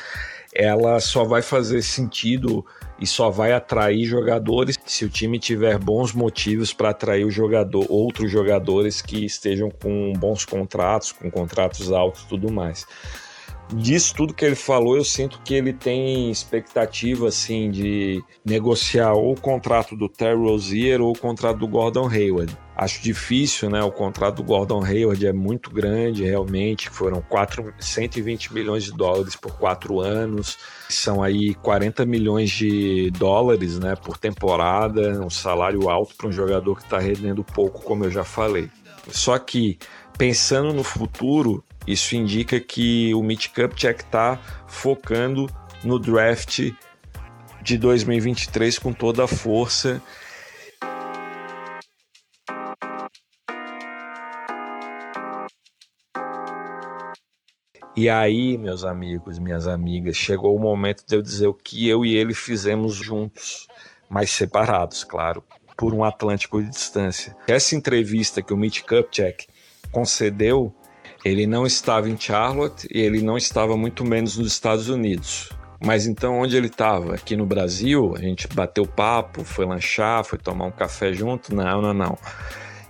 ela 0.56 1.00
só 1.00 1.24
vai 1.24 1.42
fazer 1.42 1.82
sentido 1.82 2.66
e 3.00 3.08
só 3.08 3.30
vai 3.30 3.52
atrair 3.52 4.06
jogadores 4.06 4.78
se 4.86 5.04
o 5.04 5.10
time 5.10 5.40
tiver 5.40 5.78
bons 5.78 6.14
motivos 6.14 6.74
para 6.74 6.90
atrair 6.90 7.26
o 7.26 7.32
jogador, 7.32 7.86
outros 7.90 8.32
jogadores 8.32 9.02
que 9.02 9.26
estejam 9.26 9.70
com 9.70 10.14
bons 10.14 10.46
contratos, 10.46 11.12
com 11.12 11.30
contratos 11.30 11.92
altos 11.92 12.24
tudo 12.24 12.52
mais 12.52 12.86
disso 13.74 14.14
tudo 14.16 14.34
que 14.34 14.46
ele 14.46 14.56
falou, 14.56 14.96
eu 14.96 15.04
sinto 15.04 15.42
que 15.44 15.54
ele 15.54 15.74
tem 15.74 16.30
expectativa 16.30 17.28
assim 17.28 17.72
de 17.72 18.24
negociar 18.46 19.14
ou 19.14 19.34
o 19.34 19.40
contrato 19.40 19.96
do 19.96 20.10
Terry 20.10 20.38
Rozier 20.38 21.02
ou 21.02 21.12
o 21.12 21.18
contrato 21.18 21.60
do 21.60 21.68
Gordon 21.68 22.08
Hayward. 22.08 22.56
Acho 22.76 23.02
difícil, 23.04 23.70
né? 23.70 23.84
O 23.84 23.92
contrato 23.92 24.38
do 24.38 24.44
Gordon 24.44 24.84
Hayward 24.84 25.28
é 25.28 25.32
muito 25.32 25.70
grande, 25.70 26.24
realmente. 26.24 26.90
Foram 26.90 27.22
4, 27.22 27.72
120 27.80 28.52
milhões 28.52 28.84
de 28.84 28.92
dólares 28.92 29.36
por 29.36 29.58
quatro 29.58 30.00
anos. 30.00 30.58
São 30.90 31.22
aí 31.22 31.54
40 31.54 32.04
milhões 32.06 32.50
de 32.50 33.12
dólares, 33.12 33.78
né? 33.78 33.96
Por 33.96 34.18
temporada. 34.18 35.22
Um 35.24 35.30
salário 35.30 35.88
alto 35.88 36.16
para 36.16 36.28
um 36.28 36.32
jogador 36.32 36.76
que 36.76 36.84
está 36.84 36.98
rendendo 36.98 37.44
pouco, 37.44 37.84
como 37.84 38.06
eu 38.06 38.12
já 38.12 38.24
falei. 38.24 38.70
Só 39.10 39.38
que 39.38 39.78
pensando 40.18 40.74
no 40.74 40.84
futuro, 40.84 41.64
isso 41.86 42.16
indica 42.16 42.60
que 42.60 43.14
o 43.14 43.22
Mitch 43.22 43.50
Kupchak 43.50 44.04
está 44.04 44.40
focando 44.68 45.48
no 45.84 46.00
draft 46.00 46.72
de 47.62 47.78
2023 47.78 48.80
com 48.80 48.92
toda 48.92 49.26
a 49.26 49.28
força. 49.28 50.02
E 57.96 58.10
aí, 58.10 58.58
meus 58.58 58.84
amigos, 58.84 59.38
minhas 59.38 59.68
amigas, 59.68 60.16
chegou 60.16 60.56
o 60.56 60.60
momento 60.60 61.04
de 61.08 61.16
eu 61.16 61.22
dizer 61.22 61.48
o 61.48 61.54
que 61.54 61.88
eu 61.88 62.04
e 62.04 62.16
ele 62.16 62.34
fizemos 62.34 62.96
juntos, 62.96 63.68
mas 64.10 64.32
separados, 64.32 65.04
claro, 65.04 65.44
por 65.78 65.94
um 65.94 66.04
Atlântico 66.04 66.62
de 66.62 66.70
distância. 66.70 67.36
Essa 67.48 67.76
entrevista 67.76 68.42
que 68.42 68.54
o 68.54 68.58
Mitch 68.58 68.82
Kupchak 68.82 69.48
concedeu 69.92 70.74
ele 71.24 71.48
não 71.48 71.66
estava 71.66 72.10
em 72.10 72.20
Charlotte 72.20 72.88
e 72.94 73.00
ele 73.00 73.22
não 73.22 73.38
estava 73.38 73.78
muito 73.78 74.04
menos 74.04 74.38
nos 74.38 74.52
Estados 74.52 74.90
Unidos. 74.90 75.50
Mas 75.80 76.06
então 76.06 76.40
onde 76.40 76.56
ele 76.58 76.68
estava? 76.68 77.16
Aqui 77.16 77.36
no 77.36 77.46
Brasil? 77.46 78.14
A 78.18 78.20
gente 78.20 78.48
bateu 78.48 78.86
papo, 78.86 79.44
foi 79.44 79.66
lanchar, 79.66 80.24
foi 80.26 80.38
tomar 80.38 80.66
um 80.66 80.72
café 80.72 81.14
junto? 81.14 81.56
Não, 81.56 81.82
não, 81.82 81.94
não. 81.94 82.18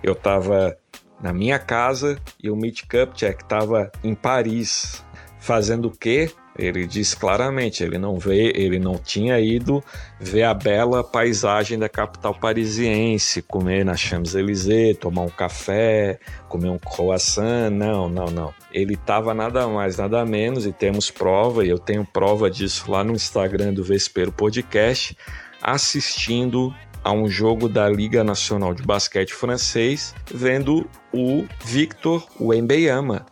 Eu 0.02 0.14
estava 0.14 0.76
na 1.22 1.34
minha 1.34 1.60
casa 1.60 2.18
e 2.42 2.50
o 2.50 2.56
Mitch 2.56 2.84
Kupchak 2.84 3.44
estava 3.44 3.92
em 4.04 4.14
Paris. 4.14 5.04
Fazendo 5.40 5.90
o 5.90 5.92
quê? 5.92 6.32
Ele 6.58 6.86
diz 6.86 7.16
claramente, 7.16 7.84
ele 7.84 7.98
não 7.98 8.18
vê, 8.18 8.52
ele 8.56 8.78
não 8.78 8.96
tinha 8.96 9.40
ido 9.40 9.84
ver 10.20 10.44
a 10.44 10.54
bela 10.54 11.04
paisagem 11.04 11.80
da 11.80 11.90
capital 11.90 12.34
parisiense, 12.34 13.42
comer 13.42 13.84
na 13.84 13.96
Champs-Élysées, 13.96 14.98
tomar 14.98 15.24
um 15.24 15.30
café, 15.30 16.20
comer 16.48 16.70
um 16.70 16.78
croissant, 16.78 17.72
não, 17.72 18.08
não, 18.08 18.28
não. 18.28 18.54
Ele 18.72 18.94
estava 18.94 19.34
nada 19.34 19.68
mais, 19.68 19.98
nada 19.98 20.24
menos, 20.26 20.68
e 20.68 20.72
temos 20.72 21.10
prova, 21.10 21.66
e 21.66 21.70
eu 21.70 21.80
tenho 21.80 22.06
prova 22.06 22.52
disso 22.52 22.92
lá 22.92 23.04
no 23.04 23.14
Instagram 23.14 23.74
do 23.74 23.84
Vespero 23.84 24.32
Podcast, 24.32 25.18
assistindo 25.60 26.74
a 27.04 27.12
um 27.12 27.28
jogo 27.28 27.68
da 27.68 27.90
Liga 27.90 28.24
Nacional 28.24 28.74
de 28.74 28.82
Basquete 28.84 29.34
francês, 29.34 30.16
vendo 30.32 30.90
o 31.14 31.46
Victor 31.66 32.26
Wembeyama, 32.40 33.26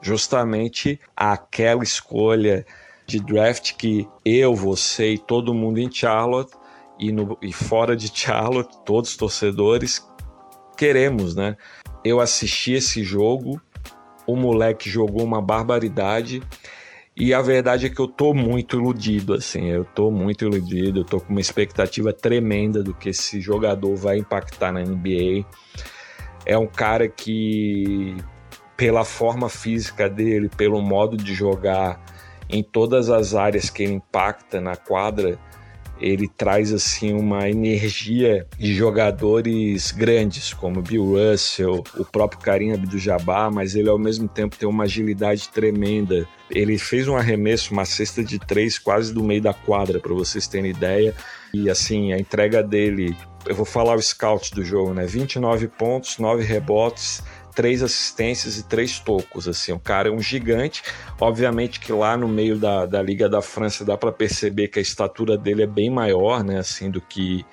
justamente 0.00 0.98
aquela 1.16 1.82
escolha 1.82 2.64
de 3.06 3.20
draft 3.20 3.74
que 3.74 4.08
eu, 4.24 4.54
você 4.54 5.12
e 5.14 5.18
todo 5.18 5.54
mundo 5.54 5.78
em 5.78 5.90
Charlotte 5.90 6.52
e, 6.98 7.12
no, 7.12 7.36
e 7.42 7.52
fora 7.52 7.96
de 7.96 8.10
Charlotte, 8.12 8.76
todos 8.84 9.10
os 9.10 9.16
torcedores 9.16 10.06
queremos, 10.76 11.34
né? 11.34 11.56
Eu 12.04 12.20
assisti 12.20 12.72
esse 12.72 13.02
jogo, 13.02 13.60
o 14.26 14.36
moleque 14.36 14.88
jogou 14.88 15.24
uma 15.24 15.42
barbaridade 15.42 16.42
e 17.18 17.34
a 17.34 17.42
verdade 17.42 17.86
é 17.86 17.88
que 17.90 18.00
eu 18.00 18.06
tô 18.06 18.32
muito 18.32 18.76
iludido, 18.76 19.34
assim, 19.34 19.66
eu 19.66 19.84
tô 19.84 20.08
muito 20.08 20.44
iludido, 20.44 21.00
eu 21.00 21.04
tô 21.04 21.18
com 21.18 21.30
uma 21.30 21.40
expectativa 21.40 22.12
tremenda 22.12 22.80
do 22.80 22.94
que 22.94 23.08
esse 23.08 23.40
jogador 23.40 23.96
vai 23.96 24.18
impactar 24.18 24.70
na 24.70 24.80
NBA. 24.80 25.44
É 26.46 26.56
um 26.56 26.68
cara 26.68 27.08
que, 27.08 28.16
pela 28.76 29.04
forma 29.04 29.48
física 29.48 30.08
dele, 30.08 30.48
pelo 30.48 30.80
modo 30.80 31.16
de 31.16 31.34
jogar, 31.34 32.00
em 32.48 32.62
todas 32.62 33.10
as 33.10 33.34
áreas 33.34 33.68
que 33.68 33.82
ele 33.82 33.94
impacta 33.94 34.60
na 34.60 34.76
quadra, 34.76 35.36
ele 36.00 36.28
traz 36.28 36.72
assim 36.72 37.12
uma 37.12 37.48
energia 37.48 38.46
de 38.58 38.74
jogadores 38.74 39.90
grandes, 39.90 40.52
como 40.52 40.82
Bill 40.82 41.14
Russell, 41.14 41.82
o 41.96 42.04
próprio 42.04 42.40
Karim 42.40 42.72
Abdul-Jabbar, 42.72 43.52
mas 43.52 43.74
ele 43.74 43.88
ao 43.88 43.98
mesmo 43.98 44.28
tempo 44.28 44.56
tem 44.56 44.68
uma 44.68 44.84
agilidade 44.84 45.48
tremenda. 45.48 46.26
Ele 46.50 46.78
fez 46.78 47.08
um 47.08 47.16
arremesso, 47.16 47.72
uma 47.72 47.84
cesta 47.84 48.22
de 48.22 48.38
três 48.38 48.78
quase 48.78 49.12
do 49.12 49.22
meio 49.22 49.42
da 49.42 49.52
quadra, 49.52 50.00
para 50.00 50.14
vocês 50.14 50.46
terem 50.46 50.70
ideia. 50.70 51.14
E 51.52 51.68
assim, 51.68 52.12
a 52.12 52.18
entrega 52.18 52.62
dele, 52.62 53.16
eu 53.46 53.54
vou 53.54 53.66
falar 53.66 53.96
o 53.96 54.02
scout 54.02 54.54
do 54.54 54.64
jogo, 54.64 54.94
né? 54.94 55.06
29 55.06 55.68
pontos, 55.68 56.18
9 56.18 56.42
rebotes, 56.42 57.22
três 57.58 57.82
assistências 57.82 58.56
e 58.56 58.62
três 58.62 59.00
tocos. 59.00 59.48
Assim, 59.48 59.72
o 59.72 59.80
cara 59.80 60.08
é 60.08 60.12
um 60.12 60.20
gigante. 60.20 60.80
Obviamente 61.20 61.80
que 61.80 61.92
lá 61.92 62.16
no 62.16 62.28
meio 62.28 62.56
da, 62.56 62.86
da 62.86 63.02
Liga 63.02 63.28
da 63.28 63.42
França 63.42 63.84
dá 63.84 63.96
para 63.96 64.12
perceber 64.12 64.68
que 64.68 64.78
a 64.78 64.82
estatura 64.82 65.36
dele 65.36 65.64
é 65.64 65.66
bem 65.66 65.90
maior, 65.90 66.44
né? 66.44 66.60
Assim, 66.60 66.88
do 66.88 67.00
que 67.00 67.44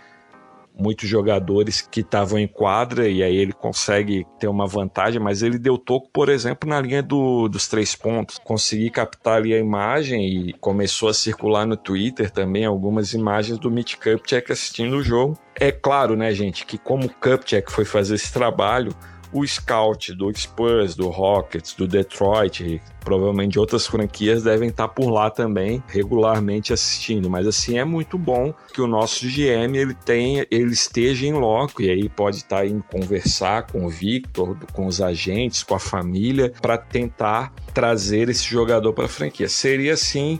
muitos 0.77 1.09
jogadores 1.09 1.81
que 1.81 2.01
estavam 2.01 2.37
em 2.37 2.47
quadra 2.47 3.07
e 3.07 3.23
aí 3.23 3.35
ele 3.35 3.53
consegue 3.53 4.27
ter 4.39 4.47
uma 4.47 4.67
vantagem, 4.67 5.19
mas 5.19 5.41
ele 5.41 5.57
deu 5.57 5.75
toco, 5.75 6.07
por 6.13 6.29
exemplo, 6.29 6.69
na 6.69 6.79
linha 6.79 7.01
do, 7.01 7.47
dos 7.47 7.67
três 7.67 7.95
pontos. 7.95 8.37
Consegui 8.37 8.91
captar 8.91 9.37
ali 9.37 9.55
a 9.55 9.57
imagem 9.57 10.27
e 10.27 10.53
começou 10.53 11.09
a 11.09 11.15
circular 11.15 11.65
no 11.65 11.75
Twitter 11.75 12.29
também 12.29 12.63
algumas 12.63 13.13
imagens 13.13 13.57
do 13.57 13.71
Mitch 13.71 13.95
Kupchak 13.95 14.51
assistindo 14.51 14.97
o 14.97 15.01
jogo. 15.01 15.35
É 15.55 15.71
claro, 15.71 16.15
né, 16.15 16.31
gente, 16.31 16.63
que 16.63 16.77
como 16.77 17.05
o 17.05 17.09
Kupchak 17.09 17.71
foi 17.71 17.85
fazer 17.85 18.15
esse 18.15 18.31
trabalho, 18.31 18.93
o 19.35 19.45
scout 19.45 20.13
do 20.13 20.33
Spurs, 20.33 20.95
do 20.95 21.09
Rockets, 21.09 21.73
do 21.73 21.85
Detroit, 21.85 22.81
provavelmente 23.01 23.59
outras 23.59 23.85
franquias 23.85 24.43
devem 24.43 24.69
estar 24.69 24.87
por 24.87 25.09
lá 25.09 25.29
também 25.29 25.83
regularmente 25.89 26.71
assistindo, 26.71 27.29
mas 27.29 27.45
assim 27.45 27.77
é 27.77 27.83
muito 27.83 28.17
bom 28.17 28.53
que 28.73 28.79
o 28.79 28.87
nosso 28.87 29.27
GM 29.27 29.75
ele 29.75 29.93
tenha, 29.93 30.47
ele 30.49 30.71
esteja 30.71 31.27
em 31.27 31.33
loco 31.33 31.81
e 31.81 31.89
aí 31.89 32.07
pode 32.07 32.37
estar 32.37 32.65
indo 32.65 32.81
conversar 32.83 33.63
com 33.63 33.85
o 33.85 33.89
Victor, 33.89 34.55
com 34.71 34.87
os 34.87 35.01
agentes, 35.01 35.63
com 35.63 35.75
a 35.75 35.79
família 35.79 36.53
para 36.61 36.77
tentar 36.77 37.53
trazer 37.73 38.29
esse 38.29 38.45
jogador 38.45 38.93
para 38.93 39.03
a 39.03 39.09
franquia. 39.09 39.49
Seria 39.49 39.95
assim, 39.95 40.39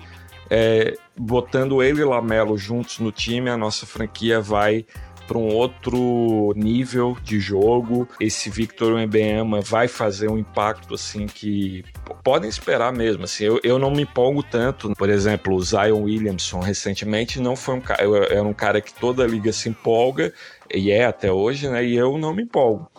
é, 0.49 0.97
botando 1.17 1.84
ele 1.84 1.99
e 1.99 2.05
Lamelo 2.05 2.58
juntos 2.58 2.99
no 2.99 3.12
time, 3.12 3.49
a 3.49 3.58
nossa 3.58 3.86
franquia 3.86 4.39
vai 4.39 4.86
para 5.27 5.38
um 5.38 5.53
outro 5.53 6.53
nível 6.55 7.17
de 7.23 7.39
jogo. 7.39 8.07
Esse 8.19 8.49
Victor 8.49 8.93
Wembanyama 8.93 9.61
vai 9.61 9.88
fazer 9.88 10.29
um 10.29 10.38
impacto 10.38 10.93
assim 10.93 11.25
que 11.25 11.83
podem 12.23 12.49
esperar 12.49 12.91
mesmo. 12.93 13.23
Assim, 13.23 13.45
eu, 13.45 13.59
eu 13.63 13.79
não 13.79 13.91
me 13.91 14.03
empolgo 14.03 14.43
tanto. 14.43 14.93
Por 14.95 15.09
exemplo, 15.09 15.55
o 15.55 15.61
Zion 15.61 16.03
Williamson 16.03 16.59
recentemente 16.59 17.39
não 17.39 17.55
foi 17.55 17.75
um 17.75 17.81
cara, 17.81 18.03
era 18.29 18.43
um 18.43 18.53
cara 18.53 18.81
que 18.81 18.93
toda 18.93 19.23
a 19.23 19.27
liga 19.27 19.51
se 19.51 19.69
empolga 19.69 20.33
e 20.73 20.91
é 20.91 21.05
até 21.05 21.31
hoje, 21.31 21.69
né? 21.69 21.83
E 21.83 21.95
eu 21.95 22.17
não 22.17 22.33
me 22.33 22.43
empolgo. 22.43 22.89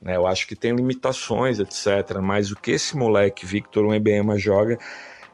Né, 0.00 0.14
eu 0.14 0.26
acho 0.26 0.46
que 0.46 0.54
tem 0.54 0.74
limitações, 0.74 1.58
etc. 1.58 2.18
Mas 2.22 2.50
o 2.50 2.56
que 2.56 2.72
esse 2.72 2.96
moleque 2.96 3.46
Victor 3.46 3.86
Wembanyama 3.86 4.38
joga 4.38 4.78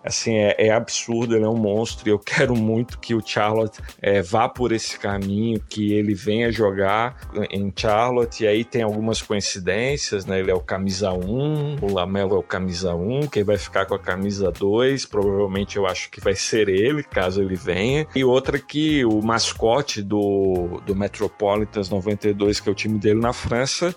assim, 0.04 0.34
é, 0.34 0.54
é, 0.58 0.70
absurdo, 0.70 1.36
ele 1.36 1.44
é 1.44 1.48
um 1.48 1.56
monstro 1.56 2.08
e 2.08 2.10
eu 2.10 2.18
quero 2.20 2.56
muito 2.56 2.98
que 2.98 3.14
o 3.14 3.22
Charlotte 3.24 3.80
é, 4.00 4.22
vá 4.22 4.48
por 4.48 4.72
esse 4.72 4.98
caminho, 4.98 5.60
que 5.68 5.92
ele 5.92 6.14
venha 6.14 6.50
jogar 6.50 7.16
em 7.50 7.72
Charlotte 7.74 8.44
e 8.44 8.46
aí 8.46 8.64
tem 8.64 8.82
algumas 8.82 9.22
coincidências, 9.22 10.26
né? 10.26 10.40
Ele 10.40 10.50
é 10.50 10.54
o 10.54 10.60
camisa 10.60 11.12
1, 11.12 11.78
o 11.80 11.92
Lamelo 11.92 12.36
é 12.36 12.38
o 12.38 12.42
camisa 12.42 12.94
1, 12.94 13.28
quem 13.28 13.44
vai 13.44 13.56
ficar 13.56 13.86
com 13.86 13.94
a 13.94 13.98
camisa 13.98 14.50
2, 14.50 15.06
provavelmente 15.06 15.76
eu 15.76 15.86
acho 15.86 16.10
que 16.10 16.20
vai 16.20 16.34
ser 16.34 16.68
ele, 16.68 17.02
caso 17.02 17.42
ele 17.42 17.56
venha. 17.56 18.06
E 18.14 18.24
outra 18.24 18.58
que 18.58 19.04
o 19.04 19.20
mascote 19.22 20.02
do, 20.02 20.80
do 20.86 20.94
Metropolitans 20.94 21.88
92, 21.88 22.60
que 22.60 22.68
é 22.68 22.72
o 22.72 22.74
time 22.74 22.98
dele 22.98 23.20
na 23.20 23.32
França, 23.32 23.94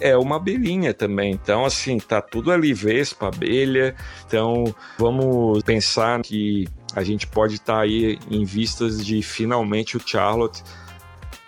é 0.00 0.16
uma 0.16 0.36
abelhinha 0.36 0.92
também. 0.92 1.32
Então, 1.32 1.64
assim, 1.64 1.98
tá 1.98 2.20
tudo 2.20 2.50
ali, 2.50 2.72
vespa, 2.72 3.28
abelha. 3.28 3.94
Então, 4.26 4.74
vamos 4.98 5.62
pensar 5.62 6.20
que 6.22 6.66
a 6.94 7.02
gente 7.02 7.26
pode 7.26 7.54
estar 7.54 7.76
tá 7.76 7.80
aí 7.80 8.18
em 8.30 8.44
vistas 8.44 9.04
de 9.04 9.22
finalmente 9.22 9.96
o 9.96 10.00
Charlotte, 10.04 10.62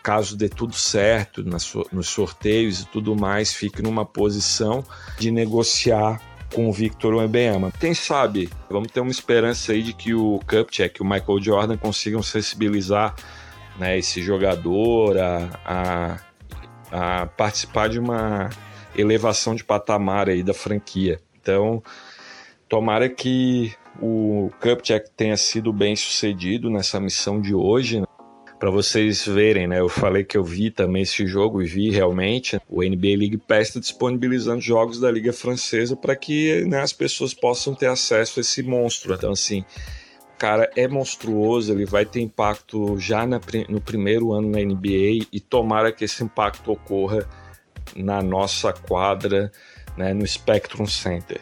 caso 0.03 0.37
dê 0.37 0.49
tudo 0.49 0.75
certo 0.75 1.45
nos 1.45 2.09
sorteios 2.09 2.81
e 2.81 2.87
tudo 2.87 3.15
mais, 3.15 3.53
fique 3.53 3.83
numa 3.83 4.05
posição 4.05 4.85
de 5.19 5.31
negociar 5.31 6.21
com 6.55 6.69
o 6.69 6.73
Victor 6.73 7.15
Wembanyama. 7.15 7.71
Quem 7.79 7.93
sabe, 7.93 8.49
vamos 8.71 8.91
ter 8.91 9.01
uma 9.01 9.11
esperança 9.11 9.73
aí 9.73 9.83
de 9.83 9.93
que 9.93 10.15
o 10.15 10.41
Cupcheck, 10.47 11.03
o 11.03 11.05
Michael 11.05 11.43
Jordan 11.43 11.77
consigam 11.77 12.23
sensibilizar 12.23 13.15
né, 13.79 13.99
esse 13.99 14.23
jogador 14.23 15.19
a, 15.19 15.49
a 15.65 16.28
a 16.91 17.27
participar 17.27 17.89
de 17.89 17.99
uma 17.99 18.51
elevação 18.97 19.55
de 19.55 19.65
patamar 19.65 20.29
aí 20.29 20.43
da 20.43 20.55
franquia. 20.55 21.21
Então, 21.41 21.83
tomara 22.69 23.09
que 23.09 23.73
o 24.01 24.51
Cupcheck 24.61 25.11
tenha 25.17 25.37
sido 25.37 25.73
bem 25.73 25.97
sucedido 25.97 26.71
nessa 26.71 27.01
missão 27.01 27.41
de 27.41 27.55
hoje. 27.55 28.01
Né? 28.01 28.07
Para 28.59 28.71
vocês 28.71 29.25
verem, 29.25 29.69
né? 29.69 29.79
Eu 29.79 29.89
falei 29.89 30.25
que 30.25 30.37
eu 30.37 30.43
vi 30.43 30.71
também 30.71 31.03
esse 31.03 31.27
jogo 31.27 31.63
e 31.63 31.67
vi 31.67 31.91
realmente. 31.91 32.59
O 32.69 32.83
NBA 32.83 33.17
League 33.17 33.39
Pass 33.39 33.69
está 33.69 33.81
disponibilizando 33.81 34.61
jogos 34.61 34.99
da 34.99 35.11
Liga 35.11 35.33
Francesa 35.33 35.95
para 35.95 36.17
que 36.17 36.65
né, 36.65 36.81
as 36.81 36.93
pessoas 36.93 37.33
possam 37.33 37.75
ter 37.75 37.87
acesso 37.87 38.39
a 38.39 38.43
esse 38.43 38.63
monstro. 38.63 39.15
Então, 39.15 39.31
assim, 39.31 39.65
cara 40.39 40.71
é 40.77 40.87
monstruoso, 40.87 41.73
ele 41.73 41.85
vai 41.85 42.07
ter 42.07 42.21
impacto 42.21 42.97
já 42.99 43.27
na, 43.27 43.41
no 43.69 43.81
primeiro 43.81 44.33
ano 44.33 44.49
na 44.49 44.61
NBA 44.61 45.27
e 45.33 45.41
tomara 45.41 45.91
que 45.91 46.05
esse 46.05 46.23
impacto 46.23 46.71
ocorra 46.71 47.29
na 47.97 48.23
nossa 48.23 48.73
quadra, 48.73 49.51
né, 49.97 50.15
no 50.15 50.25
Spectrum 50.25 50.87
Center. 50.87 51.41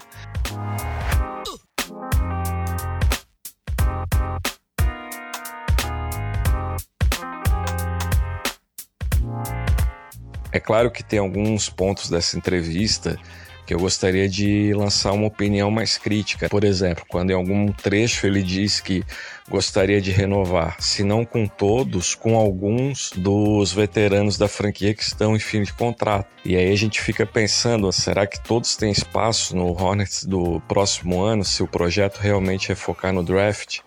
É 10.51 10.59
claro 10.59 10.91
que 10.91 11.05
tem 11.05 11.19
alguns 11.19 11.69
pontos 11.69 12.09
dessa 12.09 12.39
entrevista 12.39 13.19
que 13.67 13.75
eu 13.75 13.79
gostaria 13.79 14.29
de 14.29 14.73
lançar 14.73 15.13
uma 15.13 15.27
opinião 15.27 15.71
mais 15.71 15.99
crítica. 15.99 16.49
Por 16.49 16.63
exemplo, 16.63 17.05
quando 17.09 17.31
em 17.31 17.35
algum 17.35 17.73
trecho 17.73 18.27
ele 18.27 18.43
diz 18.43 18.81
que 18.81 19.03
gostaria 19.51 20.01
de 20.01 20.13
renovar, 20.13 20.77
se 20.81 21.03
não 21.03 21.25
com 21.25 21.47
todos, 21.47 22.15
com 22.15 22.37
alguns 22.37 23.11
dos 23.17 23.73
veteranos 23.73 24.39
da 24.39 24.49
franquia 24.49 24.95
que 24.95 25.03
estão 25.03 25.35
em 25.35 25.41
fim 25.41 25.63
de 25.63 25.73
contrato. 25.73 26.29
E 26.45 26.57
aí 26.57 26.73
a 26.73 26.77
gente 26.77 27.01
fica 27.01 27.27
pensando, 27.27 27.91
será 27.93 28.27
que 28.27 28.41
todos 28.41 28.77
têm 28.77 28.93
espaço 28.93 29.57
no 29.57 29.67
Hornets 29.71 30.25
do 30.25 30.61
próximo 30.69 31.23
ano, 31.23 31.45
se 31.45 31.63
o 31.63 31.69
projeto 31.69 32.19
realmente 32.19 32.71
é 32.71 32.75
focar 32.75 33.13
no 33.13 33.23
draft? 33.23 33.81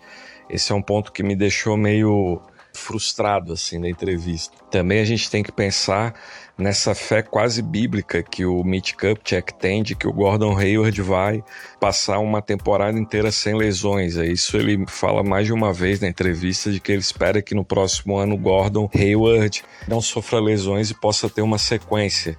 Esse 0.48 0.72
é 0.72 0.74
um 0.74 0.82
ponto 0.82 1.12
que 1.12 1.22
me 1.22 1.36
deixou 1.36 1.76
meio 1.76 2.42
frustrado 2.72 3.52
assim 3.52 3.78
na 3.78 3.88
entrevista. 3.88 4.56
Também 4.70 5.00
a 5.00 5.04
gente 5.04 5.30
tem 5.30 5.42
que 5.42 5.52
pensar 5.52 6.14
nessa 6.56 6.94
fé 6.94 7.22
quase 7.22 7.62
bíblica 7.62 8.22
que 8.22 8.44
o 8.44 8.62
Mitch 8.62 8.92
Kupchak 8.92 9.54
tem 9.54 9.82
de 9.82 9.94
que 9.94 10.06
o 10.06 10.12
Gordon 10.12 10.56
Hayward 10.56 11.00
vai 11.02 11.42
passar 11.80 12.18
uma 12.18 12.42
temporada 12.42 12.98
inteira 12.98 13.32
sem 13.32 13.56
lesões. 13.56 14.16
É 14.16 14.26
isso 14.26 14.56
ele 14.56 14.84
fala 14.86 15.22
mais 15.22 15.46
de 15.46 15.52
uma 15.52 15.72
vez 15.72 16.00
na 16.00 16.08
entrevista 16.08 16.70
de 16.70 16.78
que 16.78 16.92
ele 16.92 17.00
espera 17.00 17.40
que 17.40 17.54
no 17.54 17.64
próximo 17.64 18.16
ano 18.16 18.34
o 18.34 18.38
Gordon 18.38 18.88
Hayward 18.94 19.64
não 19.88 20.00
sofra 20.00 20.38
lesões 20.38 20.90
e 20.90 20.94
possa 20.94 21.28
ter 21.30 21.42
uma 21.42 21.58
sequência. 21.58 22.36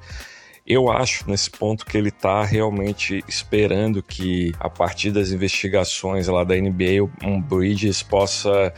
Eu 0.65 0.91
acho 0.91 1.29
nesse 1.29 1.49
ponto 1.49 1.85
que 1.85 1.97
ele 1.97 2.09
está 2.09 2.45
realmente 2.45 3.23
esperando 3.27 4.03
que, 4.03 4.53
a 4.59 4.69
partir 4.69 5.11
das 5.11 5.31
investigações 5.31 6.27
lá 6.27 6.43
da 6.43 6.55
NBA, 6.55 7.03
um 7.23 7.41
Bridges 7.41 8.03
possa 8.03 8.71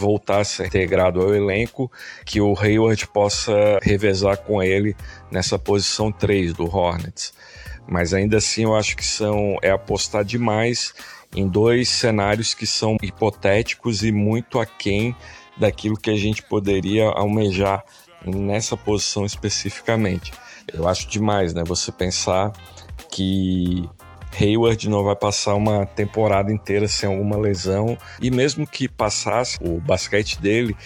voltar 0.00 0.40
a 0.40 0.44
ser 0.44 0.66
integrado 0.66 1.20
ao 1.20 1.34
elenco, 1.34 1.92
que 2.24 2.40
o 2.40 2.58
Hayward 2.58 3.06
possa 3.08 3.78
revezar 3.82 4.38
com 4.38 4.62
ele 4.62 4.96
nessa 5.30 5.58
posição 5.58 6.10
3 6.10 6.54
do 6.54 6.64
Hornets. 6.64 7.34
Mas 7.86 8.14
ainda 8.14 8.38
assim 8.38 8.62
eu 8.62 8.74
acho 8.74 8.96
que 8.96 9.04
são 9.04 9.58
é 9.60 9.70
apostar 9.70 10.24
demais 10.24 10.94
em 11.36 11.46
dois 11.46 11.88
cenários 11.88 12.54
que 12.54 12.66
são 12.66 12.96
hipotéticos 13.02 14.02
e 14.02 14.10
muito 14.10 14.58
aquém 14.58 15.14
daquilo 15.56 15.96
que 15.96 16.10
a 16.10 16.16
gente 16.16 16.42
poderia 16.42 17.06
almejar 17.08 17.84
nessa 18.24 18.76
posição 18.76 19.26
especificamente. 19.26 20.32
Eu 20.72 20.88
acho 20.88 21.08
demais, 21.08 21.52
né? 21.52 21.62
Você 21.64 21.92
pensar 21.92 22.52
que 23.10 23.88
Hayward 24.38 24.88
não 24.88 25.04
vai 25.04 25.16
passar 25.16 25.54
uma 25.54 25.86
temporada 25.86 26.52
inteira 26.52 26.86
sem 26.88 27.08
alguma 27.08 27.36
lesão 27.36 27.96
e 28.20 28.30
mesmo 28.30 28.66
que 28.66 28.88
passasse, 28.88 29.58
o 29.60 29.80
basquete 29.80 30.40
dele 30.40 30.76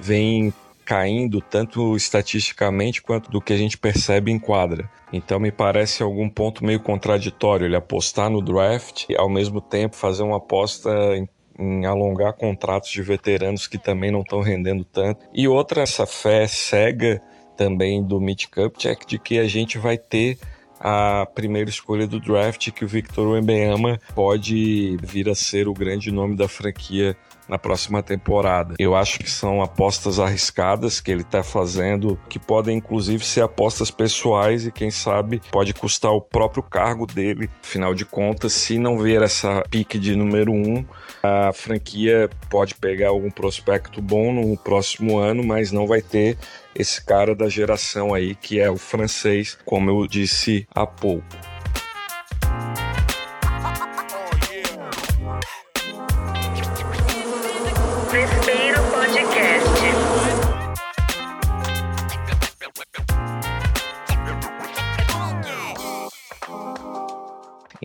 vem 0.00 0.52
caindo 0.84 1.40
tanto 1.40 1.96
estatisticamente 1.96 3.00
quanto 3.00 3.30
do 3.30 3.40
que 3.40 3.52
a 3.52 3.56
gente 3.56 3.78
percebe 3.78 4.30
em 4.30 4.38
quadra. 4.38 4.88
Então 5.12 5.40
me 5.40 5.50
parece 5.50 6.02
algum 6.02 6.28
ponto 6.28 6.64
meio 6.64 6.80
contraditório 6.80 7.66
ele 7.66 7.76
apostar 7.76 8.28
no 8.28 8.42
draft 8.42 9.06
e 9.08 9.16
ao 9.16 9.28
mesmo 9.28 9.60
tempo 9.60 9.96
fazer 9.96 10.22
uma 10.22 10.36
aposta 10.36 10.90
em, 11.16 11.28
em 11.58 11.86
alongar 11.86 12.34
contratos 12.34 12.90
de 12.90 13.00
veteranos 13.02 13.66
que 13.66 13.78
também 13.78 14.10
não 14.10 14.20
estão 14.20 14.40
rendendo 14.40 14.84
tanto. 14.84 15.24
E 15.32 15.48
outra 15.48 15.82
essa 15.82 16.06
fé 16.06 16.46
cega 16.46 17.22
também 17.56 18.02
do 18.02 18.20
Mitch 18.20 18.46
Kupchak 18.46 19.06
de 19.06 19.18
que 19.18 19.38
a 19.38 19.46
gente 19.46 19.78
vai 19.78 19.96
ter 19.96 20.38
a 20.86 21.26
primeira 21.34 21.70
escolha 21.70 22.06
do 22.06 22.20
draft 22.20 22.70
que 22.70 22.84
o 22.84 22.88
Victor 22.88 23.26
Wembanyama 23.28 23.98
pode 24.14 24.98
vir 25.02 25.30
a 25.30 25.34
ser 25.34 25.66
o 25.66 25.72
grande 25.72 26.12
nome 26.12 26.36
da 26.36 26.46
franquia 26.46 27.16
na 27.48 27.58
próxima 27.58 28.02
temporada. 28.02 28.74
Eu 28.78 28.94
acho 28.94 29.18
que 29.18 29.30
são 29.30 29.62
apostas 29.62 30.18
arriscadas 30.18 31.00
que 31.00 31.10
ele 31.10 31.22
está 31.22 31.42
fazendo, 31.42 32.18
que 32.28 32.38
podem 32.38 32.76
inclusive 32.76 33.24
ser 33.24 33.42
apostas 33.42 33.90
pessoais 33.90 34.66
e 34.66 34.72
quem 34.72 34.90
sabe 34.90 35.40
pode 35.50 35.72
custar 35.72 36.12
o 36.12 36.20
próprio 36.20 36.62
cargo 36.62 37.06
dele. 37.06 37.48
Afinal 37.62 37.94
de 37.94 38.04
contas, 38.04 38.52
se 38.52 38.78
não 38.78 38.98
ver 38.98 39.22
essa 39.22 39.62
pique 39.70 39.98
de 39.98 40.14
número 40.14 40.52
um, 40.52 40.84
a 41.22 41.52
franquia 41.52 42.28
pode 42.50 42.74
pegar 42.74 43.08
algum 43.08 43.30
prospecto 43.30 44.02
bom 44.02 44.32
no 44.32 44.56
próximo 44.56 45.18
ano, 45.18 45.42
mas 45.42 45.72
não 45.72 45.86
vai 45.86 46.02
ter 46.02 46.36
esse 46.74 47.04
cara 47.04 47.34
da 47.34 47.48
geração 47.48 48.12
aí 48.12 48.34
que 48.34 48.60
é 48.60 48.70
o 48.70 48.76
francês, 48.76 49.58
como 49.64 49.90
eu 49.90 50.06
disse 50.06 50.66
há 50.74 50.86
pouco. 50.86 51.24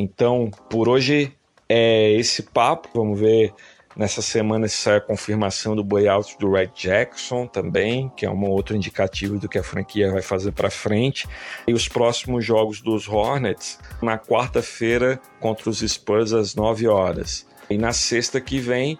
Então, 0.01 0.49
por 0.69 0.87
hoje 0.87 1.33
é 1.67 2.13
esse 2.13 2.43
papo. 2.43 2.89
Vamos 2.93 3.19
ver 3.19 3.53
nessa 3.99 4.21
semana 4.21 4.65
se 4.69 4.77
sai 4.77 4.95
a 4.95 5.01
confirmação 5.01 5.75
do 5.75 5.83
buyout 5.83 6.37
do 6.39 6.53
Red 6.53 6.71
Jackson 6.73 7.45
também, 7.45 8.09
que 8.15 8.25
é 8.25 8.31
um 8.31 8.49
outro 8.49 8.73
indicativo 8.73 9.37
do 9.37 9.49
que 9.49 9.57
a 9.57 9.63
franquia 9.63 10.09
vai 10.09 10.21
fazer 10.21 10.53
para 10.53 10.69
frente. 10.69 11.27
E 11.67 11.73
os 11.73 11.85
próximos 11.85 12.45
jogos 12.45 12.79
dos 12.79 13.09
Hornets 13.09 13.77
na 14.01 14.17
quarta-feira 14.17 15.19
contra 15.41 15.69
os 15.69 15.79
Spurs 15.79 16.31
às 16.31 16.55
9 16.55 16.87
horas. 16.87 17.45
E 17.69 17.77
na 17.77 17.91
sexta 17.91 18.39
que 18.39 18.57
vem 18.57 18.97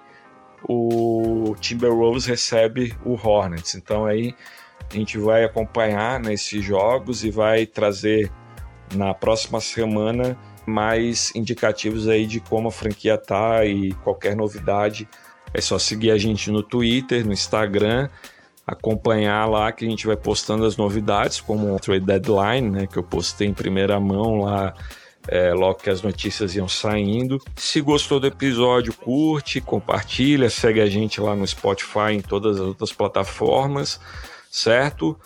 o 0.68 1.56
Timberwolves 1.62 2.26
recebe 2.26 2.94
o 3.06 3.14
Hornets. 3.14 3.76
Então 3.76 4.06
aí 4.06 4.36
a 4.92 4.94
gente 4.94 5.18
vai 5.18 5.46
acompanhar 5.46 6.20
nesses 6.20 6.62
jogos 6.62 7.24
e 7.24 7.32
vai 7.32 7.66
trazer 7.66 8.30
na 8.94 9.14
próxima 9.14 9.62
semana 9.62 10.38
mais 10.70 11.34
indicativos 11.36 12.08
aí 12.08 12.26
de 12.26 12.40
como 12.40 12.68
a 12.68 12.72
franquia 12.72 13.18
tá 13.18 13.66
e 13.66 13.92
qualquer 14.04 14.36
novidade 14.36 15.08
é 15.54 15.62
só 15.62 15.80
seguir 15.80 16.12
a 16.12 16.18
gente 16.18 16.52
no 16.52 16.62
Twitter, 16.62 17.26
no 17.26 17.34
Instagram, 17.34 18.08
acompanhar 18.66 19.50
lá 19.50 19.72
que 19.72 19.86
a 19.86 19.90
gente 19.90 20.06
vai 20.06 20.16
postando 20.16 20.64
as 20.64 20.78
novidades, 20.78 21.42
como 21.42 21.76
o 21.76 21.80
Trade 21.80 22.06
Deadline, 22.06 22.70
né, 22.70 22.88
que 22.88 22.98
eu 22.98 23.04
postei 23.04 23.48
em 23.48 23.54
primeira 23.54 24.00
mão 24.00 24.42
lá 24.42 24.74
é, 25.28 25.54
logo 25.54 25.80
que 25.80 25.90
as 25.90 26.02
notícias 26.02 26.56
iam 26.56 26.68
saindo. 26.68 27.42
Se 27.56 27.82
gostou 27.82 28.20
do 28.20 28.28
episódio, 28.28 28.94
curte, 28.94 29.60
compartilha, 29.60 30.50
segue 30.50 30.82
a 30.82 30.86
gente 30.88 31.20
lá 31.20 31.36
no 31.36 31.46
Spotify, 31.46 32.14
em 32.14 32.22
todas 32.22 32.60
as 32.60 32.68
outras 32.68 32.94
plataformas, 32.94 34.00
certo? 34.52 35.20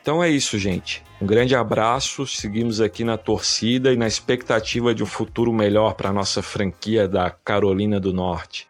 Então 0.00 0.24
é 0.24 0.30
isso, 0.30 0.58
gente. 0.58 1.02
Um 1.20 1.26
grande 1.26 1.54
abraço, 1.54 2.26
seguimos 2.26 2.80
aqui 2.80 3.04
na 3.04 3.18
torcida 3.18 3.92
e 3.92 3.96
na 3.96 4.06
expectativa 4.06 4.94
de 4.94 5.02
um 5.02 5.06
futuro 5.06 5.52
melhor 5.52 5.94
para 5.94 6.08
a 6.08 6.12
nossa 6.12 6.42
franquia 6.42 7.06
da 7.06 7.30
Carolina 7.30 8.00
do 8.00 8.12
Norte. 8.12 8.66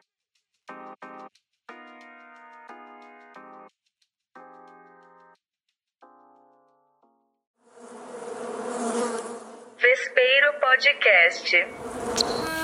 Vespeiro 9.78 10.52
Podcast. 10.60 12.59